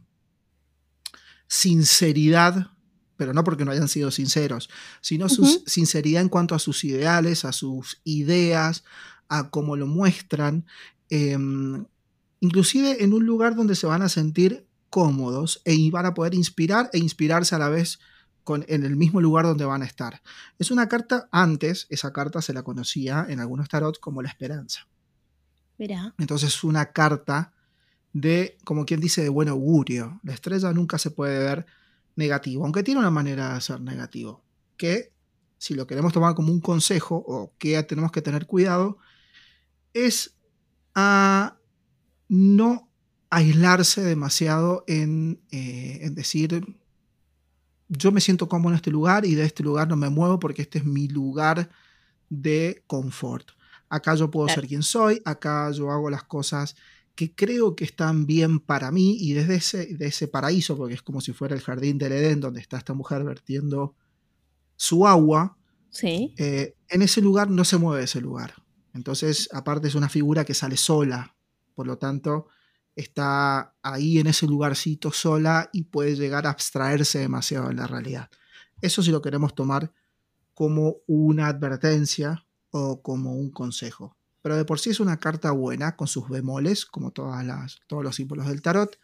sinceridad, 1.48 2.70
pero 3.18 3.34
no 3.34 3.44
porque 3.44 3.66
no 3.66 3.72
hayan 3.72 3.88
sido 3.88 4.12
sinceros, 4.12 4.70
sino 5.02 5.30
su 5.30 5.64
sinceridad 5.66 6.22
en 6.22 6.30
cuanto 6.30 6.54
a 6.54 6.60
sus 6.60 6.84
ideales, 6.84 7.44
a 7.44 7.52
sus 7.52 8.02
ideas, 8.04 8.84
a 9.28 9.50
cómo 9.50 9.76
lo 9.76 9.88
muestran, 9.88 10.64
em, 11.10 11.86
inclusive 12.40 13.04
en 13.04 13.14
un 13.14 13.26
lugar 13.26 13.56
donde 13.56 13.74
se 13.74 13.88
van 13.88 14.04
a 14.04 14.10
sentir 14.10 14.68
cómodos 14.92 15.64
e 15.66 15.90
van 15.90 16.06
a 16.06 16.14
poder 16.14 16.36
inspirar 16.36 16.92
e 16.94 17.00
inspirarse 17.00 17.56
a 17.56 17.60
la 17.60 17.70
vez 17.70 17.98
con, 18.48 18.63
en 18.70 18.86
el 18.86 18.96
mismo 18.96 19.20
lugar 19.20 19.44
donde 19.44 19.66
van 19.66 19.82
a 19.82 19.86
estar. 19.86 20.22
Es 20.58 20.72
una 20.72 20.88
carta, 20.88 21.27
antes 21.34 21.86
esa 21.89 22.13
carta 22.13 22.42
se 22.42 22.54
la 22.54 22.63
conocía 22.63 23.25
en 23.27 23.42
algunos 23.42 23.68
tarot 23.68 24.00
como 24.00 24.22
la 24.22 24.30
esperanza. 24.30 24.88
Mira. 25.77 26.16
Entonces 26.18 26.56
es 26.56 26.63
una 26.63 26.94
carta 26.94 27.51
de, 28.13 28.58
como 28.63 28.86
quien 28.86 29.01
dice, 29.01 29.22
de 29.22 29.27
buen 29.27 29.50
augurio. 29.50 30.22
La 30.24 30.34
estrella 30.34 30.72
nunca 30.72 30.98
se 30.98 31.12
puede 31.12 31.39
ver 31.39 31.66
negativo, 32.16 32.63
aunque 32.63 32.84
tiene 32.84 33.01
una 33.01 33.12
manera 33.12 33.54
de 33.54 33.60
ser 33.60 33.82
negativo, 33.82 34.42
que 34.77 35.12
si 35.58 35.74
lo 35.75 35.86
queremos 35.86 36.13
tomar 36.13 36.34
como 36.34 36.50
un 36.50 36.62
consejo 36.62 37.22
o 37.27 37.51
que 37.58 37.84
tenemos 37.84 38.13
que 38.13 38.22
tener 38.22 38.48
cuidado, 38.48 38.98
es 39.94 40.38
a 40.96 41.58
no 42.30 42.89
aislarse 43.30 44.06
demasiado 44.06 44.86
en, 44.88 45.42
eh, 45.51 46.00
en 46.04 46.16
decir, 46.16 46.77
yo 47.89 48.12
me 48.12 48.22
siento 48.22 48.48
cómodo 48.48 48.74
en 48.74 48.75
este 48.75 48.91
lugar 48.91 49.25
y 49.25 49.36
de 49.36 49.46
este 49.46 49.64
lugar 49.64 49.88
no 49.88 49.96
me 49.96 50.09
muevo 50.09 50.40
porque 50.40 50.62
este 50.62 50.79
es 50.79 50.85
mi 50.85 51.07
lugar 51.07 51.70
de 52.29 52.83
confort. 52.88 53.50
Acá 53.90 54.16
yo 54.16 54.29
puedo 54.29 54.50
ser 54.50 54.68
quien 54.68 54.83
soy, 54.83 55.22
acá 55.24 55.72
yo 55.72 55.92
hago 55.92 56.09
las 56.09 56.24
cosas 56.24 56.75
que 57.16 57.33
creo 57.33 57.75
que 57.75 57.85
están 57.85 58.25
bien 58.27 58.59
para 58.59 58.92
mí 58.92 59.18
y 59.20 59.33
desde 59.33 59.55
ese, 59.55 59.85
de 59.96 60.07
ese 60.07 60.27
paraíso, 60.27 60.77
porque 60.77 60.94
es 60.94 61.01
como 61.01 61.22
si 61.22 61.33
fuera 61.33 61.55
el 61.55 61.62
jardín 61.62 61.98
del 61.98 62.12
Edén 62.12 62.42
donde 62.42 62.59
está 62.59 62.77
esta 62.77 62.94
mujer 62.94 63.24
vertiendo 63.24 63.96
su 64.75 65.07
agua, 65.07 65.57
sí. 65.90 66.33
Eh, 66.38 66.75
en 66.90 67.01
ese 67.01 67.22
lugar 67.22 67.50
no 67.50 67.64
se 67.66 67.77
mueve 67.77 68.03
ese 68.03 68.22
lugar. 68.22 68.53
Entonces, 68.94 69.50
aparte 69.51 69.88
es 69.88 69.96
una 69.96 70.09
figura 70.09 70.46
que 70.46 70.53
sale 70.53 70.77
sola, 70.77 71.35
por 71.74 71.88
lo 71.88 71.98
tanto, 71.98 72.48
está 72.98 73.75
ahí 73.81 74.20
en 74.20 74.27
ese 74.27 74.46
lugarcito 74.46 75.12
sola 75.12 75.70
y 75.72 75.83
puede 75.83 76.16
llegar 76.16 76.48
a 76.48 76.50
abstraerse 76.50 77.20
demasiado 77.20 77.70
de 77.70 77.75
la 77.75 77.88
realidad. 77.88 78.29
Eso 78.81 79.01
si 79.01 79.12
lo 79.12 79.22
queremos 79.22 79.55
tomar 79.55 79.94
como 80.53 80.98
una 81.07 81.48
advertencia 81.48 82.46
o 82.72 83.01
como 83.01 83.33
un 83.33 83.51
consejo 83.51 84.18
pero 84.48 84.55
de 84.55 84.64
por 84.64 84.79
sí 84.79 84.92
es 84.92 85.01
una 85.01 85.20
carta 85.20 85.51
buena, 85.51 85.98
con 85.98 86.07
sus 86.07 86.29
bemoles, 86.29 86.86
como 86.86 87.12
todas 87.12 87.46
las, 87.46 87.81
todos 87.86 88.01
los 88.01 88.16
símbolos 88.16 88.48
del 88.48 88.62
tarot. 88.62 88.98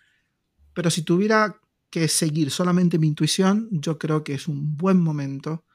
Pero 0.73 0.89
si 0.89 1.01
tuviera 1.01 1.59
que 1.89 2.07
seguir 2.07 2.49
solamente 2.49 2.97
mi 2.97 3.07
intuición, 3.07 3.67
yo 3.69 3.99
creo 3.99 4.23
que 4.23 4.35
es 4.35 4.47
un 4.47 4.77
buen 4.77 5.01
momento 5.01 5.65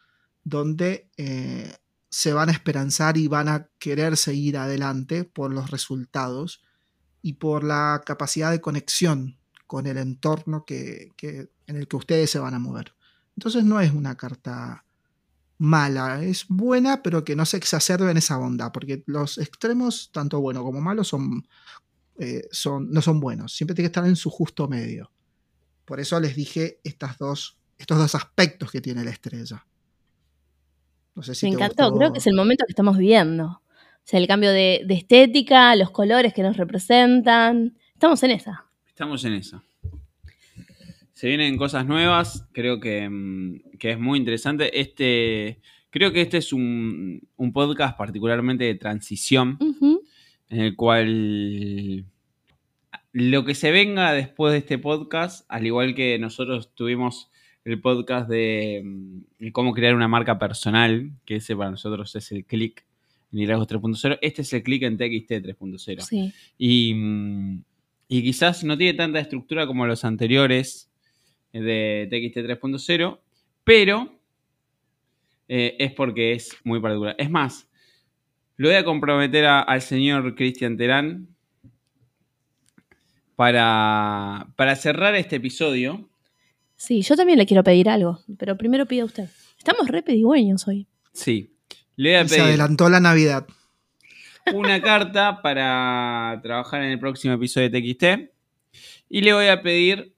donde 0.42 1.10
eh, 1.18 1.70
se 2.08 2.32
van 2.32 2.48
a 2.48 2.52
esperanzar 2.52 3.18
y 3.18 3.28
van 3.28 3.48
a 3.48 3.68
querer 3.78 4.16
seguir 4.16 4.56
adelante 4.56 5.24
por 5.24 5.52
los 5.52 5.70
resultados 5.70 6.62
y 7.22 7.34
por 7.34 7.64
la 7.64 8.02
capacidad 8.04 8.50
de 8.50 8.60
conexión 8.60 9.36
con 9.66 9.86
el 9.86 9.98
entorno 9.98 10.64
que, 10.64 11.12
que, 11.16 11.50
en 11.66 11.76
el 11.76 11.88
que 11.88 11.96
ustedes 11.96 12.30
se 12.30 12.38
van 12.38 12.54
a 12.54 12.58
mover. 12.58 12.94
Entonces 13.36 13.64
no 13.64 13.80
es 13.80 13.92
una 13.92 14.16
carta 14.16 14.84
mala, 15.58 16.22
es 16.22 16.46
buena, 16.48 17.02
pero 17.02 17.24
que 17.24 17.36
no 17.36 17.44
se 17.44 17.56
exacerbe 17.56 18.10
en 18.10 18.16
esa 18.16 18.38
onda, 18.38 18.72
porque 18.72 19.02
los 19.06 19.38
extremos, 19.38 20.10
tanto 20.12 20.40
bueno 20.40 20.62
como 20.62 20.80
malo, 20.80 21.04
son, 21.04 21.46
eh, 22.18 22.48
son, 22.50 22.90
no 22.90 23.02
son 23.02 23.20
buenos, 23.20 23.52
siempre 23.52 23.74
tiene 23.74 23.88
que 23.88 23.92
estar 23.92 24.06
en 24.06 24.16
su 24.16 24.30
justo 24.30 24.68
medio. 24.68 25.10
Por 25.84 26.00
eso 26.00 26.18
les 26.20 26.36
dije 26.36 26.80
estas 26.84 27.18
dos, 27.18 27.58
estos 27.76 27.98
dos 27.98 28.14
aspectos 28.14 28.70
que 28.70 28.80
tiene 28.80 29.04
la 29.04 29.10
estrella. 29.10 29.66
No 31.14 31.22
sé 31.22 31.34
si 31.34 31.46
Me 31.46 31.52
encantó, 31.52 31.92
creo 31.92 32.12
que 32.12 32.18
es 32.18 32.26
el 32.28 32.34
momento 32.34 32.64
que 32.66 32.72
estamos 32.72 32.96
viviendo. 32.96 33.60
O 34.08 34.10
sea, 34.10 34.20
el 34.20 34.26
cambio 34.26 34.52
de, 34.52 34.84
de 34.86 34.94
estética, 34.94 35.76
los 35.76 35.90
colores 35.90 36.32
que 36.32 36.42
nos 36.42 36.56
representan. 36.56 37.76
Estamos 37.92 38.22
en 38.22 38.30
esa. 38.30 38.64
Estamos 38.86 39.22
en 39.26 39.34
esa. 39.34 39.62
Se 41.12 41.28
vienen 41.28 41.58
cosas 41.58 41.84
nuevas, 41.84 42.48
creo 42.52 42.78
mm, 42.78 43.76
que, 43.78 43.90
es 43.90 43.98
muy 43.98 44.18
interesante. 44.18 44.80
Este, 44.80 45.60
creo 45.90 46.10
que 46.10 46.22
este 46.22 46.38
es 46.38 46.54
un, 46.54 47.20
podcast 47.52 47.98
particularmente 47.98 48.64
de 48.64 48.76
transición, 48.76 49.58
en 50.48 50.58
el 50.58 50.74
cual 50.74 52.06
lo 53.12 53.44
que 53.44 53.54
se 53.54 53.70
venga 53.72 54.14
después 54.14 54.52
de 54.52 54.58
este 54.60 54.78
podcast, 54.78 55.44
al 55.50 55.66
igual 55.66 55.94
que 55.94 56.18
nosotros 56.18 56.74
tuvimos 56.74 57.30
el 57.62 57.78
podcast 57.82 58.26
de, 58.26 58.80
mm, 58.82 59.48
cómo 59.52 59.74
crear 59.74 59.94
una 59.94 60.08
marca 60.08 60.38
personal, 60.38 61.10
que 61.26 61.36
ese 61.36 61.54
para 61.54 61.72
nosotros 61.72 62.16
es 62.16 62.32
el 62.32 62.46
click 62.46 62.87
en 63.32 63.38
Liderazgo 63.38 63.66
3.0, 63.66 64.18
este 64.22 64.42
es 64.42 64.52
el 64.52 64.62
click 64.62 64.82
en 64.82 64.96
TXT 64.96 65.30
3.0. 65.44 66.32
Y, 66.56 66.94
mm, 66.94 67.64
y 68.08 68.22
quizás 68.22 68.64
no 68.64 68.76
tiene 68.76 68.94
tanta 68.94 69.20
estructura 69.20 69.66
como 69.66 69.86
los 69.86 70.04
anteriores, 70.04 70.88
de 71.52 72.08
TXT 72.10 72.60
3.0, 72.60 73.20
pero 73.64 74.20
eh, 75.48 75.76
es 75.78 75.92
porque 75.92 76.32
es 76.32 76.56
muy 76.64 76.80
particular. 76.80 77.14
Es 77.18 77.30
más, 77.30 77.68
lo 78.56 78.68
voy 78.68 78.76
a 78.76 78.84
comprometer 78.84 79.46
al 79.46 79.80
señor 79.82 80.34
Cristian 80.34 80.76
Terán 80.76 81.28
para, 83.36 84.48
para 84.56 84.76
cerrar 84.76 85.14
este 85.14 85.36
episodio. 85.36 86.08
Sí, 86.76 87.02
yo 87.02 87.16
también 87.16 87.38
le 87.38 87.46
quiero 87.46 87.64
pedir 87.64 87.88
algo, 87.88 88.20
pero 88.38 88.56
primero 88.56 88.86
pida 88.86 89.04
usted. 89.04 89.28
Estamos 89.56 89.88
re 89.88 90.02
pedigüeños 90.02 90.66
hoy. 90.68 90.86
Sí. 91.12 91.54
Le 91.98 92.10
voy 92.10 92.16
a 92.16 92.24
pedir 92.24 92.36
Se 92.36 92.40
adelantó 92.42 92.88
la 92.88 93.00
Navidad. 93.00 93.44
Una 94.54 94.80
carta 94.82 95.42
para 95.42 96.38
trabajar 96.44 96.84
en 96.84 96.92
el 96.92 97.00
próximo 97.00 97.34
episodio 97.34 97.68
de 97.68 97.80
TXT. 97.80 98.32
Y 99.08 99.22
le 99.22 99.32
voy 99.32 99.48
a 99.48 99.62
pedir 99.62 100.14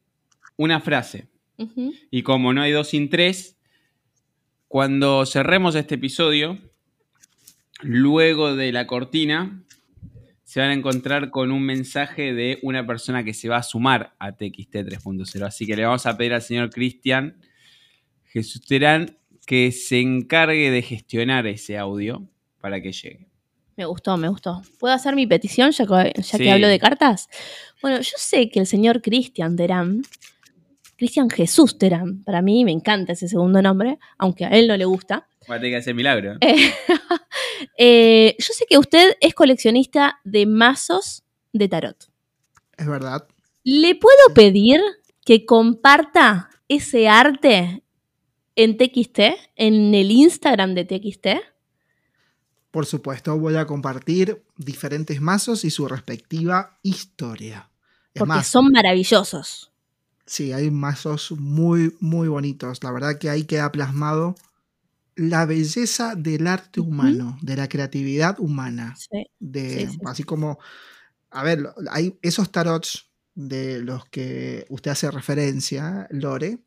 una 0.56 0.80
frase. 0.80 1.28
Y 2.10 2.22
como 2.22 2.52
no 2.52 2.60
hay 2.60 2.72
dos 2.72 2.88
sin 2.88 3.08
tres, 3.08 3.56
cuando 4.68 5.24
cerremos 5.24 5.74
este 5.74 5.94
episodio, 5.94 6.58
luego 7.80 8.54
de 8.54 8.72
la 8.72 8.86
cortina, 8.86 9.62
se 10.44 10.60
van 10.60 10.70
a 10.70 10.74
encontrar 10.74 11.30
con 11.30 11.50
un 11.50 11.62
mensaje 11.62 12.34
de 12.34 12.58
una 12.60 12.86
persona 12.86 13.24
que 13.24 13.32
se 13.32 13.48
va 13.48 13.56
a 13.56 13.62
sumar 13.62 14.14
a 14.18 14.32
TXT 14.32 14.74
3.0. 14.74 15.46
Así 15.46 15.66
que 15.66 15.76
le 15.76 15.86
vamos 15.86 16.04
a 16.04 16.18
pedir 16.18 16.34
al 16.34 16.42
señor 16.42 16.68
Cristian 16.68 17.40
Jesús 18.26 18.62
Terán 18.66 19.16
que 19.50 19.72
se 19.72 19.98
encargue 19.98 20.70
de 20.70 20.80
gestionar 20.80 21.44
ese 21.48 21.76
audio 21.76 22.24
para 22.60 22.80
que 22.80 22.92
llegue. 22.92 23.26
Me 23.74 23.84
gustó, 23.84 24.16
me 24.16 24.28
gustó. 24.28 24.62
¿Puedo 24.78 24.94
hacer 24.94 25.16
mi 25.16 25.26
petición 25.26 25.72
ya 25.72 25.86
que, 25.88 26.22
ya 26.22 26.38
que 26.38 26.52
hablo 26.52 26.68
de 26.68 26.78
cartas? 26.78 27.28
Bueno, 27.82 27.98
yo 28.00 28.12
sé 28.16 28.48
que 28.48 28.60
el 28.60 28.66
señor 28.68 29.02
Cristian 29.02 29.56
Terán 29.56 30.02
Cristian 30.96 31.28
Jesús 31.28 31.78
Terán. 31.78 32.22
Para 32.22 32.42
mí 32.42 32.64
me 32.64 32.70
encanta 32.70 33.14
ese 33.14 33.26
segundo 33.26 33.60
nombre, 33.60 33.98
aunque 34.18 34.44
a 34.44 34.50
él 34.50 34.68
no 34.68 34.76
le 34.76 34.84
gusta. 34.84 35.26
Va 35.50 35.56
a 35.56 35.58
tener 35.58 35.72
que 35.72 35.76
hacer 35.78 35.96
milagro. 35.96 36.36
Eh, 36.40 36.72
eh, 37.76 38.36
yo 38.38 38.54
sé 38.54 38.66
que 38.70 38.78
usted 38.78 39.16
es 39.20 39.34
coleccionista 39.34 40.20
de 40.22 40.46
mazos 40.46 41.24
de 41.52 41.66
tarot. 41.66 41.96
Es 42.78 42.86
verdad. 42.86 43.26
¿Le 43.64 43.96
puedo 43.96 44.32
pedir 44.32 44.80
que 45.24 45.44
comparta 45.44 46.50
ese 46.68 47.08
arte 47.08 47.82
en 48.56 48.76
TXT, 48.76 49.18
en 49.56 49.94
el 49.94 50.10
Instagram 50.10 50.74
de 50.74 50.84
TXT? 50.84 51.26
Por 52.70 52.86
supuesto, 52.86 53.36
voy 53.38 53.56
a 53.56 53.66
compartir 53.66 54.44
diferentes 54.56 55.20
mazos 55.20 55.64
y 55.64 55.70
su 55.70 55.88
respectiva 55.88 56.78
historia. 56.82 57.70
Porque 58.14 58.42
son 58.42 58.70
maravillosos. 58.70 59.72
Sí, 60.26 60.52
hay 60.52 60.70
mazos 60.70 61.32
muy, 61.32 61.96
muy 62.00 62.28
bonitos. 62.28 62.82
La 62.84 62.92
verdad 62.92 63.18
que 63.18 63.30
ahí 63.30 63.44
queda 63.44 63.72
plasmado 63.72 64.36
la 65.16 65.44
belleza 65.44 66.14
del 66.14 66.46
arte 66.46 66.80
humano, 66.80 67.38
de 67.42 67.56
la 67.56 67.68
creatividad 67.68 68.38
humana. 68.38 68.94
de, 69.38 69.88
Así 70.06 70.22
como, 70.22 70.58
a 71.30 71.42
ver, 71.42 71.74
hay 71.90 72.16
esos 72.22 72.50
tarots 72.50 73.10
de 73.34 73.80
los 73.80 74.04
que 74.06 74.66
usted 74.68 74.92
hace 74.92 75.10
referencia, 75.10 76.06
Lore, 76.10 76.58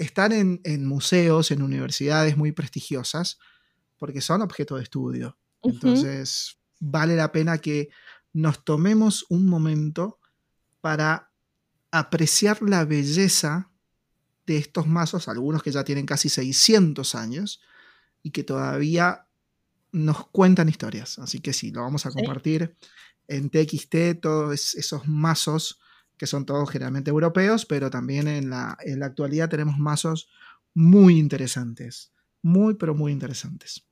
están 0.00 0.32
en, 0.32 0.60
en 0.64 0.86
museos, 0.86 1.50
en 1.50 1.62
universidades 1.62 2.36
muy 2.36 2.52
prestigiosas, 2.52 3.38
porque 3.98 4.22
son 4.22 4.40
objeto 4.40 4.76
de 4.76 4.82
estudio. 4.82 5.36
Entonces, 5.62 6.56
vale 6.78 7.16
la 7.16 7.32
pena 7.32 7.58
que 7.58 7.90
nos 8.32 8.64
tomemos 8.64 9.26
un 9.28 9.46
momento 9.46 10.18
para 10.80 11.30
apreciar 11.90 12.62
la 12.62 12.86
belleza 12.86 13.70
de 14.46 14.56
estos 14.56 14.86
mazos, 14.86 15.28
algunos 15.28 15.62
que 15.62 15.70
ya 15.70 15.84
tienen 15.84 16.06
casi 16.06 16.30
600 16.30 17.14
años 17.14 17.60
y 18.22 18.30
que 18.30 18.42
todavía 18.42 19.26
nos 19.92 20.28
cuentan 20.28 20.70
historias. 20.70 21.18
Así 21.18 21.40
que 21.40 21.52
sí, 21.52 21.72
lo 21.72 21.82
vamos 21.82 22.06
a 22.06 22.10
compartir 22.10 22.74
en 23.28 23.50
TXT, 23.50 24.20
todos 24.22 24.74
esos 24.76 25.06
mazos 25.06 25.78
que 26.20 26.26
son 26.26 26.44
todos 26.44 26.68
generalmente 26.68 27.08
europeos, 27.08 27.64
pero 27.64 27.88
también 27.88 28.28
en 28.28 28.50
la, 28.50 28.76
en 28.84 29.00
la 29.00 29.06
actualidad 29.06 29.48
tenemos 29.48 29.78
mazos 29.78 30.28
muy 30.74 31.18
interesantes, 31.18 32.12
muy, 32.42 32.74
pero 32.74 32.94
muy 32.94 33.10
interesantes. 33.10 33.86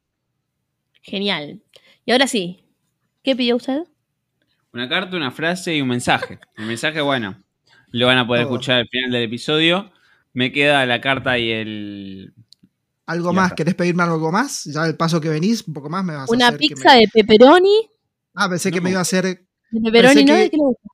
Genial. 1.00 1.62
Y 2.04 2.12
ahora 2.12 2.26
sí, 2.26 2.66
¿qué 3.22 3.34
pidió 3.34 3.56
usted? 3.56 3.84
Una 4.74 4.90
carta, 4.90 5.16
una 5.16 5.30
frase 5.30 5.74
y 5.74 5.80
un 5.80 5.88
mensaje. 5.88 6.38
El 6.58 6.66
mensaje, 6.66 7.00
bueno, 7.00 7.42
lo 7.92 8.06
van 8.06 8.18
a 8.18 8.26
poder 8.26 8.42
escuchar 8.42 8.80
al 8.80 8.88
final 8.88 9.10
del 9.10 9.22
episodio. 9.22 9.90
Me 10.34 10.52
queda 10.52 10.84
la 10.84 11.00
carta 11.00 11.38
y 11.38 11.50
el. 11.50 12.34
¿Algo 13.06 13.32
más? 13.32 13.54
¿Querés 13.54 13.74
pedirme 13.74 14.02
algo 14.02 14.30
más? 14.30 14.64
Ya 14.64 14.84
el 14.84 14.98
paso 14.98 15.18
que 15.18 15.30
venís, 15.30 15.66
un 15.66 15.72
poco 15.72 15.88
más 15.88 16.04
me 16.04 16.14
vas 16.14 16.30
a 16.30 16.34
Una 16.34 16.52
pizza 16.52 16.92
de 16.92 17.08
pepperoni. 17.10 17.88
Ah, 18.34 18.50
pensé 18.50 18.70
que 18.70 18.82
me 18.82 18.90
iba 18.90 18.98
a 18.98 19.02
hacer. 19.02 19.24
De 19.24 19.80
pepperoni, 19.80 20.24
¿no? 20.26 20.34
¿De 20.34 20.50
qué 20.50 20.58
le 20.58 20.62
gusta? 20.62 20.88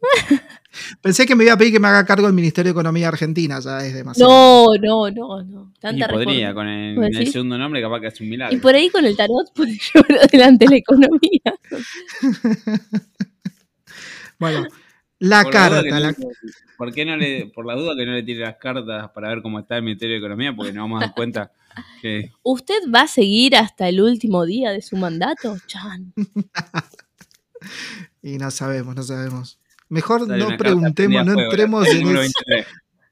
Pensé 1.00 1.26
que 1.26 1.34
me 1.34 1.44
iba 1.44 1.54
a 1.54 1.56
pedir 1.56 1.72
que 1.72 1.80
me 1.80 1.88
haga 1.88 2.04
cargo 2.04 2.26
del 2.26 2.34
Ministerio 2.34 2.72
de 2.72 2.78
Economía 2.78 3.08
Argentina, 3.08 3.58
ya 3.60 3.84
es 3.84 3.94
demasiado. 3.94 4.30
No, 4.30 4.66
no, 4.80 5.10
no, 5.10 5.42
no. 5.42 5.72
Tanta 5.80 6.06
y 6.06 6.08
podría, 6.08 6.54
con 6.54 6.68
el, 6.68 7.32
segundo 7.32 7.58
nombre 7.58 7.80
capaz 7.80 8.00
que 8.00 8.06
hace 8.08 8.22
un 8.22 8.30
milagro. 8.30 8.56
Y 8.56 8.60
por 8.60 8.74
ahí 8.74 8.90
con 8.90 9.04
el 9.04 9.16
tarot 9.16 9.52
puede 9.54 9.72
llevar 9.94 10.24
adelante 10.24 10.66
la 10.68 10.76
economía. 10.76 11.40
bueno, 14.38 14.66
la 15.18 15.44
carta. 15.44 16.14
¿Por 16.76 16.92
qué 16.92 17.04
no 17.04 17.16
le, 17.16 17.46
por 17.46 17.66
la 17.66 17.74
duda 17.74 17.96
que 17.96 18.06
no 18.06 18.12
le 18.12 18.22
tire 18.22 18.40
las 18.40 18.56
cartas 18.56 19.10
para 19.10 19.30
ver 19.30 19.42
cómo 19.42 19.58
está 19.58 19.76
el 19.76 19.82
Ministerio 19.82 20.14
de 20.14 20.20
Economía? 20.20 20.54
Porque 20.54 20.72
nos 20.72 20.84
vamos 20.84 21.02
a 21.02 21.06
dar 21.06 21.14
cuenta 21.14 21.52
que... 22.00 22.30
¿Usted 22.44 22.78
va 22.94 23.02
a 23.02 23.08
seguir 23.08 23.56
hasta 23.56 23.88
el 23.88 24.00
último 24.00 24.46
día 24.46 24.70
de 24.70 24.80
su 24.80 24.96
mandato, 24.96 25.56
Chan? 25.66 26.14
y 28.22 28.38
no 28.38 28.52
sabemos, 28.52 28.94
no 28.94 29.02
sabemos. 29.02 29.58
Mejor 29.88 30.28
no 30.28 30.56
preguntemos, 30.56 31.24
no 31.24 31.40
entremos 31.40 31.88
en 31.88 32.16
ese, 32.16 32.66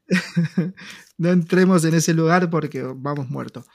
no 1.17 1.29
entremos 1.29 1.83
en 1.85 1.95
ese 1.95 2.13
lugar 2.13 2.49
porque 2.49 2.83
vamos 2.83 3.29
muertos. 3.29 3.65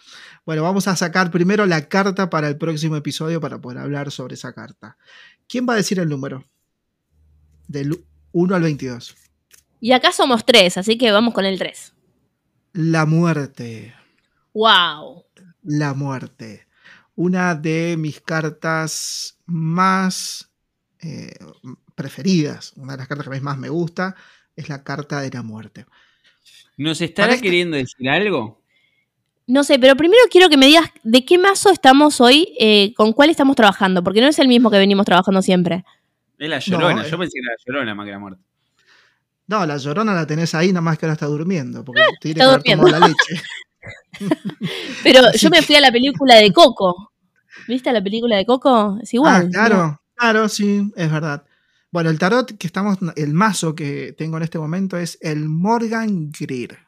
Bueno, 0.47 0.63
vamos 0.63 0.89
a 0.89 0.97
sacar 0.97 1.31
primero 1.31 1.67
la 1.67 1.89
carta 1.89 2.31
para 2.31 2.49
el 2.49 2.57
próximo 2.57 2.97
episodio 2.97 3.41
para 3.41 3.61
poder 3.61 3.79
hablar 3.79 4.11
sobre 4.11 4.35
esa 4.35 4.53
carta. 4.53 4.97
¿Quién 5.49 5.67
va 5.69 5.75
a 5.75 5.77
decir 5.77 5.99
el 5.99 6.09
número? 6.09 6.45
Del 7.69 8.05
1 8.33 8.55
al 8.55 8.63
22. 8.63 9.17
Y 9.81 9.93
acá 9.93 10.13
somos 10.13 10.45
tres, 10.47 10.79
así 10.79 10.97
que 10.97 11.11
vamos 11.11 11.35
con 11.35 11.45
el 11.45 11.59
3. 11.59 11.95
La 12.75 13.05
muerte. 13.05 13.95
¡Wow! 14.55 15.25
La 15.63 15.95
muerte. 15.95 16.67
Una 17.15 17.55
de 17.55 17.97
mis 17.99 18.21
cartas 18.21 19.39
más 19.45 20.51
eh, 21.01 21.35
preferidas, 22.03 22.73
una 22.77 22.93
de 22.93 22.99
las 22.99 23.09
cartas 23.09 23.27
que 23.27 23.33
a 23.33 23.39
mí 23.39 23.41
más 23.41 23.59
me 23.59 23.69
gusta, 23.69 24.15
es 24.57 24.69
la 24.69 24.83
carta 24.83 25.21
de 25.21 25.31
la 25.31 25.43
muerte. 25.43 25.87
¿Nos 26.77 27.01
estará 27.01 27.41
queriendo 27.41 27.77
decir 27.77 28.09
algo? 28.09 28.61
No 29.47 29.65
sé, 29.65 29.79
pero 29.79 29.97
primero 29.97 30.23
quiero 30.31 30.49
que 30.49 30.57
me 30.57 30.67
digas 30.67 30.89
de 31.03 31.25
qué 31.25 31.39
mazo 31.39 31.71
estamos 31.71 32.21
hoy, 32.21 32.55
eh, 32.59 32.93
con 32.95 33.13
cuál 33.13 33.31
estamos 33.31 33.57
trabajando, 33.57 34.03
porque 34.03 34.21
no 34.21 34.29
es 34.29 34.39
el 34.39 34.49
mismo 34.49 34.71
que 34.71 34.79
venimos 34.79 35.05
trabajando 35.05 35.43
siempre. 35.43 35.85
Es 36.39 36.49
la 36.49 36.59
llorona, 36.59 37.07
yo 37.07 37.19
pensé 37.19 37.35
que 37.35 37.41
era 37.41 37.51
la 37.51 37.65
llorona 37.65 37.95
más 37.95 38.07
que 38.07 38.13
la 38.13 38.19
muerte. 38.19 38.43
No, 39.47 39.67
la 39.67 39.77
llorona 39.77 40.15
la 40.15 40.27
tenés 40.27 40.55
ahí, 40.55 40.69
nada 40.69 40.81
más 40.81 40.99
que 40.99 41.07
ahora 41.07 41.15
está 41.15 41.27
durmiendo, 41.27 41.85
porque 41.85 42.03
tiene 42.21 42.41
que 42.41 42.43
haber 42.43 42.63
tomado 42.63 42.89
la 42.89 43.09
leche. 43.09 43.43
pero 45.03 45.33
yo 45.33 45.51
me 45.51 45.63
fui 45.63 45.75
a 45.77 45.81
la 45.81 45.93
película 45.93 46.37
de 46.37 46.53
Coco. 46.53 47.13
¿Viste 47.69 47.93
la 47.93 48.03
película 48.03 48.37
de 48.37 48.47
Coco? 48.47 48.99
Es 49.03 49.13
igual. 49.13 49.47
Ah, 49.47 49.51
claro, 49.51 50.03
claro, 50.15 50.49
sí, 50.49 50.91
es 50.97 51.11
verdad. 51.11 51.45
Bueno, 51.93 52.09
el 52.09 52.19
tarot 52.19 52.57
que 52.57 52.67
estamos, 52.67 52.99
el 53.17 53.35
mazo 53.35 53.75
que 53.75 54.15
tengo 54.17 54.39
en 54.39 54.43
este 54.43 54.59
momento 54.59 54.97
es 54.97 55.19
el 55.21 55.47
Morgan 55.51 56.33
Greer. 56.33 56.79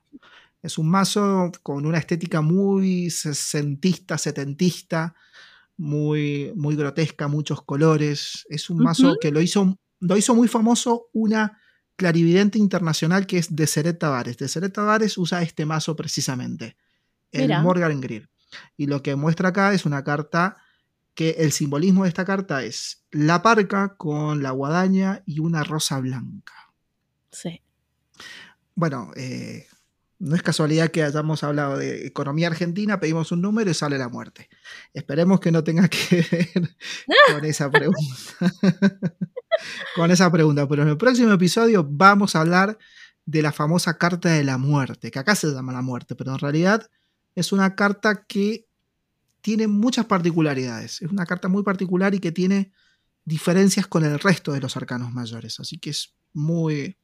Es 0.62 0.78
un 0.78 0.88
mazo 0.88 1.52
con 1.62 1.84
una 1.84 1.98
estética 1.98 2.40
muy 2.40 3.10
sesentista, 3.10 4.16
setentista, 4.16 5.14
muy, 5.76 6.54
muy 6.56 6.74
grotesca, 6.74 7.28
muchos 7.28 7.60
colores. 7.62 8.46
Es 8.48 8.70
un 8.70 8.78
mazo 8.78 9.16
que 9.20 9.30
lo 9.30 9.42
hizo, 9.42 9.78
lo 10.00 10.16
hizo 10.16 10.34
muy 10.34 10.48
famoso 10.48 11.10
una 11.12 11.60
clarividente 11.96 12.58
internacional 12.58 13.26
que 13.26 13.36
es 13.36 13.54
de 13.54 13.66
Seret 13.66 13.98
Tavares. 13.98 14.38
De 14.38 14.48
Seret 14.48 14.72
Tavares 14.72 15.18
usa 15.18 15.42
este 15.42 15.66
mazo 15.66 15.94
precisamente, 15.94 16.78
el 17.30 17.50
Morgan 17.60 18.00
Greer. 18.00 18.30
Y 18.78 18.86
lo 18.86 19.02
que 19.02 19.16
muestra 19.16 19.50
acá 19.50 19.74
es 19.74 19.84
una 19.84 20.02
carta 20.02 20.56
que 21.14 21.30
el 21.38 21.52
simbolismo 21.52 22.02
de 22.02 22.08
esta 22.08 22.24
carta 22.24 22.64
es 22.64 23.04
la 23.10 23.42
parca 23.42 23.96
con 23.96 24.42
la 24.42 24.50
guadaña 24.50 25.22
y 25.26 25.38
una 25.38 25.62
rosa 25.62 26.00
blanca. 26.00 26.54
Sí. 27.30 27.62
Bueno, 28.74 29.12
eh, 29.16 29.66
no 30.18 30.34
es 30.34 30.42
casualidad 30.42 30.90
que 30.90 31.02
hayamos 31.02 31.44
hablado 31.44 31.78
de 31.78 32.06
economía 32.06 32.48
argentina, 32.48 32.98
pedimos 32.98 33.30
un 33.30 33.42
número 33.42 33.70
y 33.70 33.74
sale 33.74 33.98
la 33.98 34.08
muerte. 34.08 34.48
Esperemos 34.92 35.40
que 35.40 35.52
no 35.52 35.62
tenga 35.62 35.88
que 35.88 36.26
ver 36.30 36.76
con 37.32 37.44
esa 37.44 37.70
pregunta. 37.70 38.00
con 39.96 40.10
esa 40.10 40.30
pregunta, 40.32 40.66
pero 40.68 40.82
en 40.82 40.88
el 40.88 40.96
próximo 40.96 41.32
episodio 41.32 41.86
vamos 41.88 42.34
a 42.34 42.40
hablar 42.40 42.78
de 43.26 43.42
la 43.42 43.52
famosa 43.52 43.98
carta 43.98 44.30
de 44.30 44.44
la 44.44 44.58
muerte, 44.58 45.10
que 45.10 45.18
acá 45.18 45.34
se 45.34 45.48
llama 45.48 45.72
la 45.72 45.82
muerte, 45.82 46.14
pero 46.14 46.32
en 46.32 46.38
realidad 46.38 46.90
es 47.34 47.52
una 47.52 47.74
carta 47.74 48.24
que 48.26 48.66
tiene 49.44 49.68
muchas 49.68 50.06
particularidades. 50.06 51.02
Es 51.02 51.10
una 51.10 51.26
carta 51.26 51.48
muy 51.48 51.62
particular 51.62 52.14
y 52.14 52.18
que 52.18 52.32
tiene 52.32 52.72
diferencias 53.26 53.86
con 53.86 54.02
el 54.02 54.18
resto 54.18 54.52
de 54.52 54.60
los 54.60 54.74
arcanos 54.74 55.12
mayores. 55.12 55.60
Así 55.60 55.76
que 55.76 55.90
es 55.90 56.14
muy, 56.32 56.96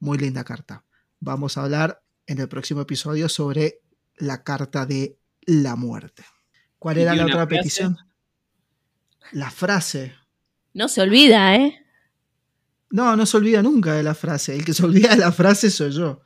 muy 0.00 0.18
linda 0.18 0.42
carta. 0.42 0.84
Vamos 1.20 1.56
a 1.56 1.62
hablar 1.62 2.02
en 2.26 2.40
el 2.40 2.48
próximo 2.48 2.80
episodio 2.80 3.28
sobre 3.28 3.78
la 4.16 4.42
carta 4.42 4.86
de 4.86 5.20
la 5.46 5.76
muerte. 5.76 6.24
¿Cuál 6.80 6.98
era 6.98 7.14
la 7.14 7.26
otra 7.26 7.46
petición? 7.46 7.96
La 9.30 9.52
frase. 9.52 10.16
No 10.74 10.88
se 10.88 11.00
olvida, 11.00 11.54
¿eh? 11.54 11.86
No, 12.90 13.14
no 13.14 13.24
se 13.24 13.36
olvida 13.36 13.62
nunca 13.62 13.94
de 13.94 14.02
la 14.02 14.16
frase. 14.16 14.52
El 14.56 14.64
que 14.64 14.74
se 14.74 14.84
olvida 14.84 15.10
de 15.10 15.18
la 15.18 15.30
frase 15.30 15.70
soy 15.70 15.92
yo. 15.92 16.22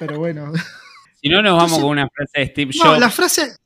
Pero 0.00 0.18
bueno. 0.18 0.52
Si 1.22 1.28
no, 1.28 1.42
nos 1.42 1.56
vamos 1.56 1.78
con 1.78 1.90
una 1.90 2.08
frase 2.08 2.40
de 2.40 2.46
Steve 2.46 2.72
Jobs. 2.74 2.84
No, 2.86 2.98
la 2.98 3.10
frase. 3.10 3.56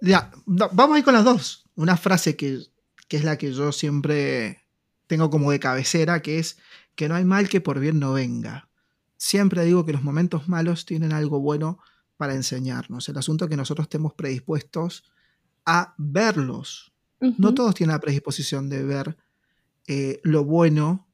Ya, 0.00 0.30
vamos 0.46 0.96
a 0.96 0.98
ir 0.98 1.04
con 1.04 1.14
las 1.14 1.24
dos. 1.24 1.64
Una 1.74 1.96
frase 1.96 2.36
que, 2.36 2.66
es 3.08 3.24
la 3.24 3.38
que 3.38 3.52
yo 3.52 3.72
siempre 3.72 4.64
tengo 5.06 5.30
como 5.30 5.50
de 5.50 5.60
cabecera, 5.60 6.22
que 6.22 6.38
es 6.38 6.58
que 6.94 7.08
no 7.08 7.14
hay 7.14 7.24
mal 7.24 7.48
que 7.48 7.60
por 7.60 7.80
bien 7.80 7.98
no 7.98 8.12
venga. 8.12 8.68
Siempre 9.16 9.64
digo 9.64 9.84
que 9.84 9.92
los 9.92 10.02
momentos 10.02 10.48
malos 10.48 10.84
tienen 10.84 11.12
algo 11.12 11.40
bueno 11.40 11.78
para 12.16 12.34
enseñarnos. 12.34 13.08
El 13.08 13.16
asunto 13.16 13.44
es 13.44 13.50
que 13.50 13.56
nosotros 13.56 13.86
estemos 13.86 14.14
predispuestos 14.14 15.04
a 15.64 15.94
verlos. 15.98 16.92
No 17.20 17.52
todos 17.52 17.74
tienen 17.74 17.94
la 17.94 18.00
predisposición 18.00 18.68
de 18.68 18.84
ver 18.84 19.16
eh, 19.88 20.20
lo 20.22 20.44
bueno, 20.44 21.08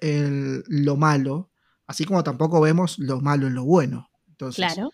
lo 0.00 0.96
malo. 0.96 1.50
Así 1.86 2.04
como 2.04 2.24
tampoco 2.24 2.60
vemos 2.60 2.98
lo 2.98 3.20
malo 3.20 3.46
en 3.46 3.54
lo 3.54 3.64
bueno. 3.64 4.10
Entonces, 4.28 4.56
claro. 4.56 4.90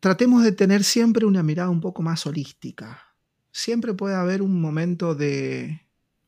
Tratemos 0.00 0.42
de 0.42 0.52
tener 0.52 0.84
siempre 0.84 1.26
una 1.26 1.42
mirada 1.42 1.70
un 1.70 1.80
poco 1.80 2.02
más 2.02 2.26
holística. 2.26 3.14
Siempre 3.50 3.94
puede 3.94 4.14
haber 4.14 4.42
un 4.42 4.60
momento 4.60 5.14
de, 5.14 5.82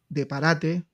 de 0.08 0.26
parate, 0.26 0.84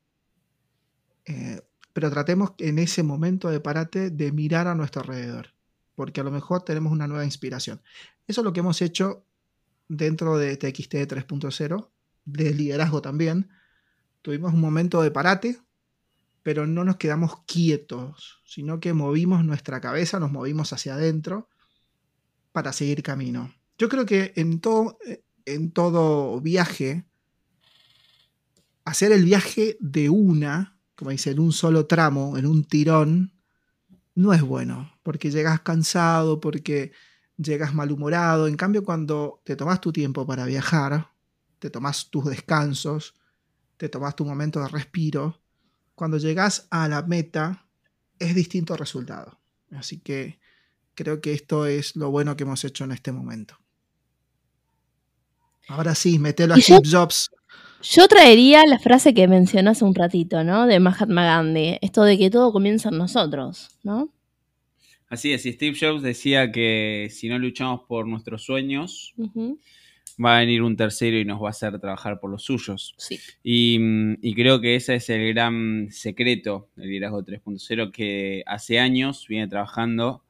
eh, 1.24 1.62
pero 1.92 2.10
tratemos 2.10 2.52
en 2.58 2.78
ese 2.78 3.02
momento 3.02 3.48
de 3.48 3.60
parate 3.60 4.10
de 4.10 4.32
mirar 4.32 4.68
a 4.68 4.74
nuestro 4.74 5.02
alrededor, 5.02 5.54
porque 5.94 6.20
a 6.20 6.24
lo 6.24 6.30
mejor 6.30 6.62
tenemos 6.62 6.92
una 6.92 7.06
nueva 7.06 7.24
inspiración. 7.24 7.80
Eso 8.26 8.40
es 8.40 8.44
lo 8.44 8.52
que 8.52 8.60
hemos 8.60 8.82
hecho 8.82 9.24
dentro 9.88 10.36
de 10.36 10.56
TXT 10.56 10.94
3.0, 10.94 11.88
de 12.24 12.52
liderazgo 12.52 13.00
también. 13.00 13.48
Tuvimos 14.20 14.52
un 14.52 14.60
momento 14.60 15.00
de 15.00 15.10
parate, 15.10 15.58
pero 16.42 16.66
no 16.66 16.84
nos 16.84 16.96
quedamos 16.96 17.42
quietos, 17.46 18.42
sino 18.44 18.78
que 18.78 18.92
movimos 18.92 19.44
nuestra 19.44 19.80
cabeza, 19.80 20.20
nos 20.20 20.32
movimos 20.32 20.72
hacia 20.72 20.94
adentro 20.94 21.48
para 22.56 22.72
seguir 22.72 23.02
camino. 23.02 23.52
Yo 23.76 23.90
creo 23.90 24.06
que 24.06 24.32
en 24.34 24.60
todo, 24.62 24.96
en 25.44 25.72
todo 25.72 26.40
viaje, 26.40 27.04
hacer 28.86 29.12
el 29.12 29.26
viaje 29.26 29.76
de 29.78 30.08
una, 30.08 30.78
como 30.94 31.10
dice, 31.10 31.32
en 31.32 31.38
un 31.38 31.52
solo 31.52 31.84
tramo, 31.84 32.38
en 32.38 32.46
un 32.46 32.64
tirón, 32.64 33.34
no 34.14 34.32
es 34.32 34.40
bueno, 34.40 34.90
porque 35.02 35.30
llegas 35.30 35.60
cansado, 35.60 36.40
porque 36.40 36.92
llegas 37.36 37.74
malhumorado. 37.74 38.46
En 38.46 38.56
cambio, 38.56 38.84
cuando 38.84 39.42
te 39.44 39.54
tomas 39.54 39.82
tu 39.82 39.92
tiempo 39.92 40.26
para 40.26 40.46
viajar, 40.46 41.10
te 41.58 41.68
tomas 41.68 42.08
tus 42.08 42.24
descansos, 42.24 43.16
te 43.76 43.90
tomas 43.90 44.16
tu 44.16 44.24
momento 44.24 44.60
de 44.60 44.68
respiro, 44.68 45.42
cuando 45.94 46.16
llegas 46.16 46.68
a 46.70 46.88
la 46.88 47.02
meta 47.02 47.66
es 48.18 48.34
distinto 48.34 48.78
resultado. 48.78 49.38
Así 49.72 49.98
que 49.98 50.38
creo 50.96 51.20
que 51.20 51.32
esto 51.32 51.66
es 51.66 51.94
lo 51.94 52.10
bueno 52.10 52.36
que 52.36 52.42
hemos 52.42 52.64
hecho 52.64 52.82
en 52.84 52.92
este 52.92 53.12
momento. 53.12 53.56
Ahora 55.68 55.94
sí, 55.94 56.18
metelo 56.18 56.54
a 56.54 56.56
Steve 56.56 56.88
Jobs. 56.90 57.30
Yo 57.82 58.08
traería 58.08 58.66
la 58.66 58.78
frase 58.78 59.14
que 59.14 59.28
mencionó 59.28 59.70
hace 59.70 59.84
un 59.84 59.94
ratito, 59.94 60.42
¿no? 60.42 60.66
De 60.66 60.80
Mahatma 60.80 61.24
Gandhi, 61.24 61.78
esto 61.82 62.02
de 62.02 62.18
que 62.18 62.30
todo 62.30 62.52
comienza 62.52 62.88
en 62.88 62.98
nosotros, 62.98 63.68
¿no? 63.84 64.12
Así 65.08 65.32
es, 65.32 65.46
y 65.46 65.52
Steve 65.52 65.76
Jobs 65.78 66.02
decía 66.02 66.50
que 66.50 67.08
si 67.12 67.28
no 67.28 67.38
luchamos 67.38 67.82
por 67.86 68.08
nuestros 68.08 68.44
sueños, 68.44 69.14
va 70.22 70.36
a 70.36 70.40
venir 70.40 70.62
un 70.62 70.76
tercero 70.76 71.16
y 71.16 71.24
nos 71.24 71.40
va 71.40 71.48
a 71.48 71.50
hacer 71.50 71.78
trabajar 71.78 72.18
por 72.18 72.30
los 72.30 72.42
suyos. 72.42 72.94
Sí. 72.98 73.20
Y, 73.44 74.34
creo 74.34 74.60
que 74.60 74.74
ese 74.74 74.96
es 74.96 75.08
el 75.10 75.32
gran 75.32 75.88
secreto 75.92 76.70
del 76.74 76.88
liderazgo 76.88 77.24
3.0 77.24 77.92
que 77.92 78.42
hace 78.46 78.80
años 78.80 79.26
viene 79.28 79.46
trabajando 79.46 80.24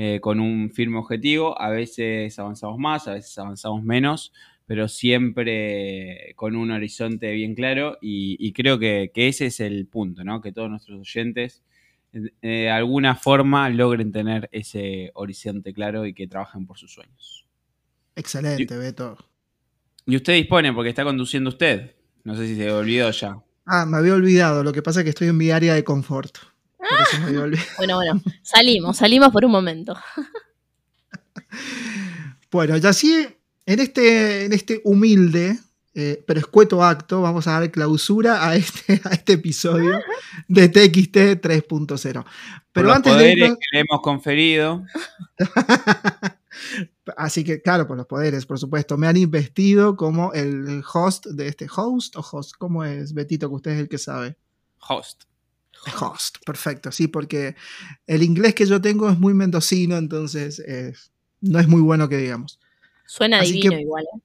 eh, 0.00 0.20
con 0.20 0.38
un 0.38 0.70
firme 0.70 0.98
objetivo. 0.98 1.60
A 1.60 1.70
veces 1.70 2.38
avanzamos 2.38 2.78
más, 2.78 3.08
a 3.08 3.14
veces 3.14 3.36
avanzamos 3.36 3.82
menos, 3.82 4.32
pero 4.64 4.86
siempre 4.86 6.34
con 6.36 6.54
un 6.54 6.70
horizonte 6.70 7.32
bien 7.32 7.56
claro. 7.56 7.98
Y, 8.00 8.52
creo 8.52 8.78
que, 8.78 9.10
que, 9.12 9.26
ese 9.26 9.46
es 9.46 9.58
el 9.58 9.88
punto, 9.88 10.22
¿no? 10.22 10.40
Que 10.40 10.52
todos 10.52 10.70
nuestros 10.70 11.00
oyentes 11.00 11.64
eh, 12.12 12.30
de 12.42 12.70
alguna 12.70 13.16
forma 13.16 13.68
logren 13.70 14.12
tener 14.12 14.48
ese 14.52 15.10
horizonte 15.14 15.72
claro 15.72 16.06
y 16.06 16.14
que 16.14 16.28
trabajen 16.28 16.64
por 16.64 16.78
sus 16.78 16.92
sueños. 16.92 17.44
Excelente, 18.14 18.76
Beto. 18.76 19.18
Y 20.06 20.14
usted 20.14 20.34
dispone 20.34 20.72
porque 20.72 20.90
está 20.90 21.02
conduciendo 21.02 21.50
usted. 21.50 21.96
No 22.22 22.36
sé 22.36 22.46
si 22.46 22.54
se 22.54 22.70
olvidó 22.70 23.10
ya. 23.10 23.36
Ah, 23.66 23.84
me 23.84 23.96
había 23.96 24.14
olvidado. 24.14 24.62
Lo 24.62 24.72
que 24.72 24.80
pasa 24.80 25.00
es 25.00 25.04
que 25.04 25.10
estoy 25.10 25.26
en 25.26 25.36
mi 25.36 25.50
área 25.50 25.74
de 25.74 25.82
confort. 25.82 26.38
bueno, 27.76 27.96
bueno, 27.96 28.22
salimos, 28.42 28.96
salimos 28.96 29.30
por 29.30 29.44
un 29.44 29.50
momento. 29.50 29.96
bueno, 32.50 32.76
ya 32.76 32.92
sí, 32.92 33.26
en 33.66 33.80
este, 33.80 34.44
en 34.44 34.52
este 34.52 34.80
humilde 34.84 35.58
eh, 36.00 36.22
pero 36.24 36.38
escueto 36.38 36.84
acto, 36.84 37.22
vamos 37.22 37.48
a 37.48 37.58
dar 37.58 37.68
clausura 37.72 38.48
a 38.48 38.54
este, 38.54 39.00
a 39.04 39.14
este 39.14 39.32
episodio 39.32 39.98
de 40.46 40.68
TXT 40.68 41.42
3.0. 41.42 42.24
Pero 42.70 42.92
antes 42.92 43.16
de 43.16 43.34
que 43.34 43.56
le 43.72 43.80
hemos 43.80 44.00
conferido. 44.00 44.84
Así 47.16 47.42
que, 47.42 47.60
claro, 47.60 47.88
por 47.88 47.96
los 47.96 48.06
poderes, 48.06 48.46
por 48.46 48.60
supuesto. 48.60 48.96
Me 48.96 49.08
han 49.08 49.16
investido 49.16 49.96
como 49.96 50.32
el 50.34 50.84
host 50.92 51.26
de 51.26 51.48
este 51.48 51.66
host 51.74 52.14
o 52.14 52.20
host. 52.20 52.52
¿Cómo 52.58 52.84
es, 52.84 53.12
Betito, 53.12 53.48
que 53.48 53.54
usted 53.56 53.70
es 53.72 53.80
el 53.80 53.88
que 53.88 53.98
sabe? 53.98 54.36
Host. 54.88 55.24
Host, 56.00 56.38
perfecto, 56.44 56.92
sí, 56.92 57.08
porque 57.08 57.56
el 58.06 58.22
inglés 58.22 58.54
que 58.54 58.66
yo 58.66 58.80
tengo 58.80 59.08
es 59.08 59.18
muy 59.18 59.34
mendocino, 59.34 59.96
entonces 59.96 60.62
no 61.40 61.58
es 61.58 61.68
muy 61.68 61.80
bueno 61.80 62.08
que 62.08 62.18
digamos. 62.18 62.58
Suena 63.06 63.40
divino 63.40 63.78
igual. 63.78 64.04
¿eh? 64.04 64.20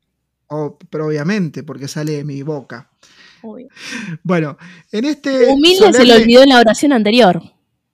pero 0.90 1.08
obviamente, 1.08 1.64
porque 1.64 1.88
sale 1.88 2.14
de 2.14 2.24
mi 2.24 2.42
boca. 2.42 2.90
Bueno, 4.24 4.58
en 4.92 5.06
este. 5.06 5.48
Humilde 5.48 5.94
se 5.94 6.06
lo 6.06 6.16
olvidó 6.16 6.44
en 6.44 6.50
la 6.50 6.60
oración 6.60 6.94
anterior. 6.94 7.42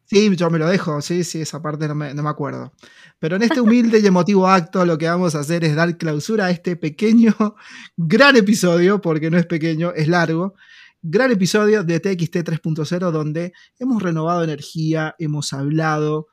Sí, 0.06 0.36
yo 0.36 0.50
me 0.50 0.58
lo 0.58 0.68
dejo, 0.68 1.02
sí, 1.02 1.24
sí, 1.24 1.42
esa 1.42 1.62
parte 1.62 1.88
no 1.88 1.96
me, 1.96 2.30
acuerdo. 2.30 2.74
Pero 3.20 3.36
en 3.36 3.44
este 3.44 3.62
humilde 3.62 4.00
y 4.00 4.08
emotivo 4.08 4.48
acto 4.48 4.84
lo 4.84 4.98
que 4.98 5.08
vamos 5.08 5.36
a 5.36 5.40
hacer 5.40 5.64
es 5.64 5.76
dar 5.76 5.98
clausura 5.98 6.46
a 6.46 6.50
este 6.50 6.76
pequeño, 6.76 7.36
gran 7.98 8.36
episodio, 8.36 9.02
porque 9.02 9.30
no 9.30 9.38
es 9.38 9.46
pequeño, 9.46 9.94
es 9.94 10.08
largo, 10.08 10.56
gran 11.02 11.32
episodio 11.32 11.84
de 11.84 12.00
TXT 12.00 12.38
3.0 12.38 13.12
donde 13.12 13.54
hemos 13.78 14.02
renovado 14.02 14.44
energía, 14.44 15.16
hemos 15.20 15.54
hablado, 15.54 16.28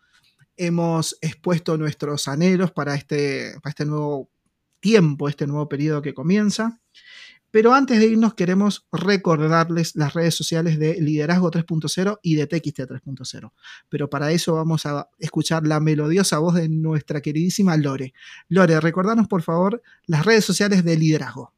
hemos 0.56 1.18
expuesto 1.20 1.76
nuestros 1.76 2.28
anhelos 2.28 2.72
para 2.72 2.94
este, 2.94 3.54
para 3.62 3.70
este 3.70 3.84
nuevo 3.84 4.30
tiempo 4.80 5.28
este 5.28 5.46
nuevo 5.46 5.68
periodo 5.68 6.00
que 6.00 6.14
comienza. 6.14 6.80
Pero 7.50 7.74
antes 7.74 7.98
de 7.98 8.06
irnos 8.06 8.34
queremos 8.34 8.86
recordarles 8.92 9.96
las 9.96 10.14
redes 10.14 10.34
sociales 10.34 10.78
de 10.78 11.00
Liderazgo 11.00 11.50
3.0 11.50 12.18
y 12.22 12.34
de 12.34 12.46
TXT 12.46 12.80
3.0. 12.80 13.52
Pero 13.88 14.10
para 14.10 14.30
eso 14.30 14.54
vamos 14.54 14.84
a 14.84 15.08
escuchar 15.18 15.66
la 15.66 15.80
melodiosa 15.80 16.38
voz 16.38 16.54
de 16.54 16.68
nuestra 16.68 17.20
queridísima 17.20 17.76
Lore. 17.76 18.12
Lore, 18.48 18.78
recordanos 18.80 19.26
por 19.26 19.42
favor 19.42 19.82
las 20.06 20.26
redes 20.26 20.44
sociales 20.44 20.84
de 20.84 20.96
Liderazgo. 20.96 21.55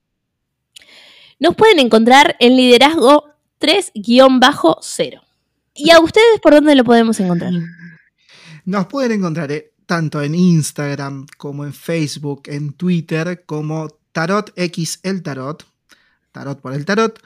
Nos 1.38 1.54
pueden 1.54 1.78
encontrar 1.78 2.36
en 2.40 2.56
Liderazgo 2.56 3.26
3-0. 3.60 5.20
¿Y 5.74 5.90
a 5.90 6.00
ustedes 6.00 6.40
por 6.42 6.54
dónde 6.54 6.74
lo 6.74 6.84
podemos 6.84 7.20
encontrar? 7.20 7.52
Nos 8.64 8.86
pueden 8.86 9.12
encontrar 9.12 9.52
en 9.52 9.64
tanto 9.88 10.20
en 10.22 10.34
Instagram 10.34 11.26
como 11.38 11.64
en 11.64 11.72
Facebook, 11.72 12.42
en 12.44 12.74
Twitter, 12.74 13.44
como 13.46 13.88
Tarot 14.12 14.52
X 14.54 15.00
el 15.02 15.22
Tarot, 15.22 15.64
Tarot 16.30 16.60
por 16.60 16.74
el 16.74 16.84
Tarot, 16.84 17.18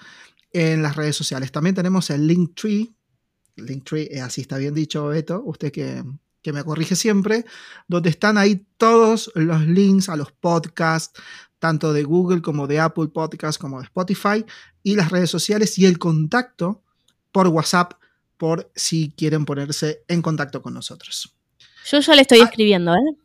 en 0.53 0.81
las 0.81 0.95
redes 0.95 1.17
sociales. 1.17 1.51
También 1.51 1.75
tenemos 1.75 2.09
el 2.11 2.25
Linktree, 2.25 2.93
Linktree, 3.57 4.09
eh, 4.13 4.21
así 4.21 4.43
está 4.43 4.59
bien 4.59 4.75
dicho, 4.75 5.09
Beto, 5.09 5.43
usted 5.45 5.73
que, 5.73 6.05
que 6.43 6.53
me 6.53 6.65
corrige 6.65 6.97
siempre, 6.97 7.45
donde 7.89 8.11
están 8.11 8.37
ahí 8.37 8.67
todos 8.77 9.31
los 9.35 9.63
links 9.67 10.09
a 10.09 10.17
los 10.17 10.33
podcasts, 10.33 11.21
tanto 11.59 11.93
de 11.93 12.03
Google 12.03 12.43
como 12.43 12.67
de 12.67 12.81
Apple 12.81 13.09
Podcasts 13.09 13.59
como 13.59 13.79
de 13.79 13.85
Spotify, 13.85 14.45
y 14.83 14.97
las 14.97 15.11
redes 15.11 15.31
sociales 15.31 15.79
y 15.79 15.87
el 15.87 15.99
contacto 15.99 16.83
por 17.31 17.49
WhatsApp 17.49 17.95
por 18.37 18.71
si 18.75 19.13
quieren 19.17 19.45
ponerse 19.45 20.03
en 20.09 20.21
contacto 20.21 20.63
con 20.63 20.75
nosotros. 20.75 21.35
Yo 21.85 22.01
ya 22.01 22.15
le 22.15 22.23
estoy 22.23 22.41
ah. 22.41 22.45
escribiendo, 22.45 22.93
¿eh? 22.93 23.17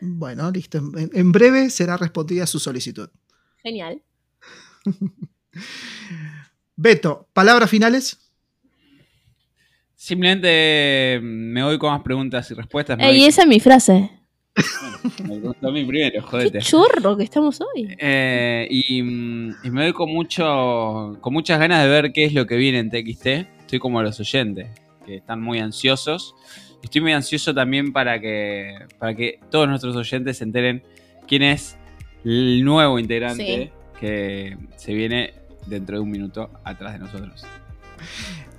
Bueno, 0.00 0.50
listo. 0.50 0.78
En, 0.78 1.32
breve 1.32 1.70
será 1.70 1.96
respondida 1.96 2.46
su 2.46 2.58
solicitud. 2.58 3.08
Genial. 3.62 4.02
Beto, 6.76 7.28
¿palabras 7.32 7.68
finales? 7.68 8.29
Simplemente 10.02 11.20
me 11.22 11.62
voy 11.62 11.76
con 11.76 11.92
más 11.92 12.00
preguntas 12.00 12.50
y 12.50 12.54
respuestas. 12.54 12.98
Y 13.12 13.26
esa 13.26 13.42
es 13.42 13.48
mi 13.48 13.60
frase. 13.60 14.10
Bueno, 15.24 15.54
me 15.60 15.72
mi 15.72 15.84
primero, 15.84 16.22
jodete. 16.22 16.58
Qué 16.58 16.64
chorro 16.64 17.18
que 17.18 17.24
estamos 17.24 17.60
hoy. 17.60 17.94
Eh, 17.98 18.66
y, 18.70 19.00
y, 19.00 19.02
me 19.02 19.82
voy 19.82 19.92
con 19.92 20.10
mucho, 20.10 21.18
con 21.20 21.34
muchas 21.34 21.60
ganas 21.60 21.82
de 21.84 21.90
ver 21.90 22.12
qué 22.12 22.24
es 22.24 22.32
lo 22.32 22.46
que 22.46 22.56
viene 22.56 22.78
en 22.78 22.88
TXT. 22.88 23.26
Estoy 23.60 23.78
como 23.78 24.02
los 24.02 24.18
oyentes, 24.18 24.70
que 25.04 25.16
están 25.16 25.42
muy 25.42 25.58
ansiosos. 25.58 26.34
Estoy 26.82 27.02
muy 27.02 27.12
ansioso 27.12 27.54
también 27.54 27.92
para 27.92 28.18
que, 28.18 28.78
para 28.98 29.14
que 29.14 29.38
todos 29.50 29.68
nuestros 29.68 29.94
oyentes 29.96 30.38
se 30.38 30.44
enteren 30.44 30.82
quién 31.28 31.42
es 31.42 31.76
el 32.24 32.64
nuevo 32.64 32.98
integrante 32.98 33.70
que 34.00 34.56
se 34.76 34.94
viene 34.94 35.34
dentro 35.66 35.96
de 35.96 36.02
un 36.02 36.10
minuto 36.10 36.48
atrás 36.64 36.94
de 36.94 37.00
nosotros. 37.00 37.44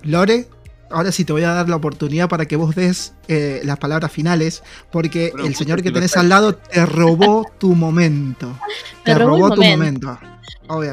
Lore, 0.03 0.45
ahora 0.91 1.11
sí 1.11 1.25
te 1.25 1.33
voy 1.33 1.43
a 1.43 1.53
dar 1.53 1.69
la 1.69 1.75
oportunidad 1.75 2.29
para 2.29 2.45
que 2.45 2.55
vos 2.55 2.75
des 2.75 3.13
eh, 3.27 3.61
las 3.63 3.77
palabras 3.77 4.11
finales, 4.11 4.63
porque 4.91 5.33
el 5.43 5.55
señor 5.55 5.81
que 5.81 5.91
tenés 5.91 6.17
al 6.17 6.29
lado 6.29 6.55
te 6.55 6.85
robó 6.85 7.45
tu 7.57 7.75
momento. 7.75 8.57
te 9.03 9.15
robó 9.15 9.51
tu 9.51 9.63
momento. 9.63 10.19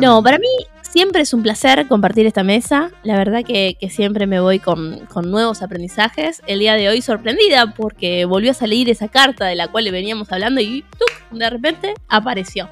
No, 0.00 0.22
para 0.22 0.38
mí 0.38 0.48
siempre 0.82 1.22
es 1.22 1.32
un 1.32 1.42
placer 1.42 1.86
compartir 1.86 2.26
esta 2.26 2.42
mesa. 2.42 2.90
La 3.02 3.16
verdad 3.16 3.44
que, 3.44 3.76
siempre 3.90 4.26
me 4.26 4.40
voy 4.40 4.58
con, 4.58 5.06
nuevos 5.24 5.62
aprendizajes. 5.62 6.42
El 6.46 6.58
día 6.58 6.74
de 6.74 6.88
hoy 6.88 7.02
sorprendida 7.02 7.74
porque 7.74 8.24
volvió 8.24 8.50
a 8.50 8.54
salir 8.54 8.90
esa 8.90 9.08
carta 9.08 9.46
de 9.46 9.54
la 9.54 9.68
cual 9.68 9.84
le 9.84 9.90
veníamos 9.90 10.32
hablando 10.32 10.60
y 10.60 10.84
de 11.30 11.50
repente 11.50 11.94
apareció. 12.08 12.68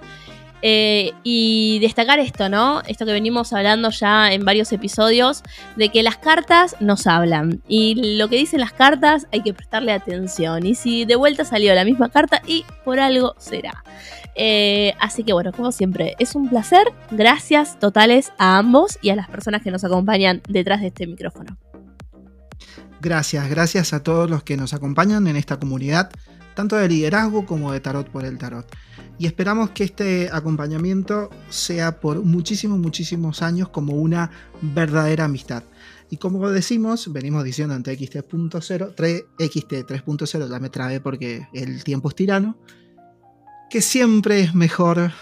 Eh, 0.69 1.13
y 1.23 1.79
destacar 1.79 2.19
esto, 2.19 2.49
¿no? 2.49 2.83
Esto 2.89 3.07
que 3.07 3.13
venimos 3.13 3.53
hablando 3.53 3.91
ya 3.91 4.33
en 4.33 4.45
varios 4.45 4.73
episodios, 4.73 5.45
de 5.77 5.91
que 5.91 6.03
las 6.03 6.17
cartas 6.17 6.75
nos 6.81 7.07
hablan. 7.07 7.63
Y 7.69 8.17
lo 8.17 8.29
que 8.29 8.35
dicen 8.35 8.59
las 8.59 8.73
cartas 8.73 9.29
hay 9.31 9.43
que 9.43 9.55
prestarle 9.55 9.93
atención. 9.93 10.67
Y 10.67 10.75
si 10.75 11.05
de 11.05 11.15
vuelta 11.15 11.45
salió 11.45 11.73
la 11.73 11.85
misma 11.85 12.09
carta, 12.09 12.43
y 12.49 12.65
por 12.85 12.99
algo 12.99 13.37
será. 13.39 13.85
Eh, 14.35 14.93
así 14.99 15.23
que 15.23 15.33
bueno, 15.33 15.53
como 15.53 15.71
siempre, 15.71 16.17
es 16.19 16.35
un 16.35 16.49
placer. 16.49 16.89
Gracias 17.13 17.79
totales 17.79 18.33
a 18.37 18.59
ambos 18.59 18.99
y 19.01 19.11
a 19.11 19.15
las 19.15 19.29
personas 19.31 19.63
que 19.63 19.71
nos 19.71 19.85
acompañan 19.85 20.43
detrás 20.49 20.81
de 20.81 20.89
este 20.89 21.07
micrófono. 21.07 21.57
Gracias, 23.01 23.49
gracias 23.49 23.93
a 23.93 24.03
todos 24.03 24.29
los 24.29 24.43
que 24.43 24.57
nos 24.57 24.75
acompañan 24.75 25.29
en 25.29 25.37
esta 25.37 25.61
comunidad, 25.61 26.11
tanto 26.57 26.75
de 26.75 26.89
liderazgo 26.89 27.47
como 27.47 27.71
de 27.71 27.79
tarot 27.79 28.09
por 28.09 28.25
el 28.25 28.39
tarot 28.39 28.67
y 29.19 29.27
esperamos 29.27 29.71
que 29.71 29.85
este 29.85 30.29
acompañamiento 30.33 31.31
sea 31.49 32.01
por 32.01 32.23
muchísimos, 32.23 32.79
muchísimos 32.79 33.43
años 33.43 33.69
como 33.69 33.95
una 33.95 34.31
verdadera 34.61 35.25
amistad. 35.25 35.63
Y 36.11 36.19
como 36.19 36.49
decimos, 36.51 37.13
venimos 37.13 37.45
diciendo 37.45 37.75
ante 37.75 37.97
XT.0, 37.97 38.95
XT 39.39 39.73
3.0, 39.73 40.51
ya 40.51 40.59
me 40.59 40.71
trabé 40.71 41.01
porque 41.01 41.49
el 41.53 41.83
tiempo 41.83 42.11
es 42.11 42.15
tirano, 42.15 42.59
que 43.71 43.81
siempre 43.81 44.41
es 44.41 44.55
mejor 44.55 45.13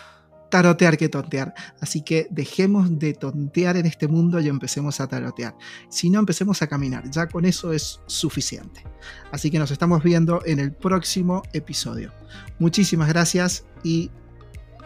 tarotear 0.55 0.97
que 0.97 1.09
tontear. 1.09 1.53
Así 1.81 2.03
que 2.03 2.29
dejemos 2.31 2.97
de 3.01 3.12
tontear 3.12 3.77
en 3.77 3.87
este 3.87 4.07
mundo 4.07 4.38
y 4.38 4.47
empecemos 4.47 5.01
a 5.01 5.09
tarotear. 5.09 5.57
Si 5.88 6.11
no, 6.11 6.21
empecemos 6.21 6.62
a 6.62 6.69
caminar. 6.69 7.11
Ya 7.11 7.27
con 7.27 7.45
eso 7.45 7.73
es 7.73 8.01
suficiente. 8.07 8.85
Así 9.33 9.51
que 9.51 9.59
nos 9.59 9.73
estamos 9.73 10.05
viendo 10.05 10.43
en 10.47 10.61
el 10.61 10.73
próximo 10.73 11.43
episodio. 11.53 12.12
Muchísimas 12.61 13.09
gracias 13.09 13.64
y 13.83 14.12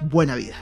buena 0.01 0.37
vida. 0.37 0.57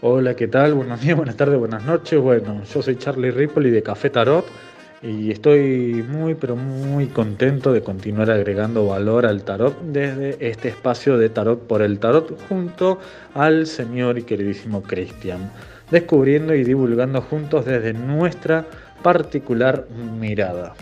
Hola, 0.00 0.34
¿qué 0.36 0.48
tal? 0.48 0.72
Buenos 0.72 1.02
días, 1.02 1.18
buenas 1.18 1.36
tardes, 1.36 1.58
buenas 1.58 1.84
noches. 1.84 2.18
Bueno, 2.18 2.62
yo 2.64 2.80
soy 2.80 2.96
Charlie 2.96 3.30
Ripley 3.30 3.70
de 3.70 3.82
Café 3.82 4.08
Tarot 4.08 4.46
y 5.06 5.30
estoy 5.30 6.04
muy 6.08 6.34
pero 6.34 6.56
muy 6.56 7.06
contento 7.06 7.72
de 7.72 7.82
continuar 7.82 8.30
agregando 8.30 8.86
valor 8.88 9.24
al 9.24 9.44
tarot 9.44 9.80
desde 9.82 10.36
este 10.40 10.68
espacio 10.68 11.16
de 11.16 11.28
tarot 11.28 11.60
por 11.60 11.82
el 11.82 12.00
tarot 12.00 12.36
junto 12.48 12.98
al 13.34 13.66
señor 13.66 14.18
y 14.18 14.24
queridísimo 14.24 14.82
Cristian, 14.82 15.50
descubriendo 15.90 16.54
y 16.54 16.64
divulgando 16.64 17.22
juntos 17.22 17.64
desde 17.64 17.92
nuestra 17.92 18.66
particular 19.02 19.86
mirada. 20.18 20.74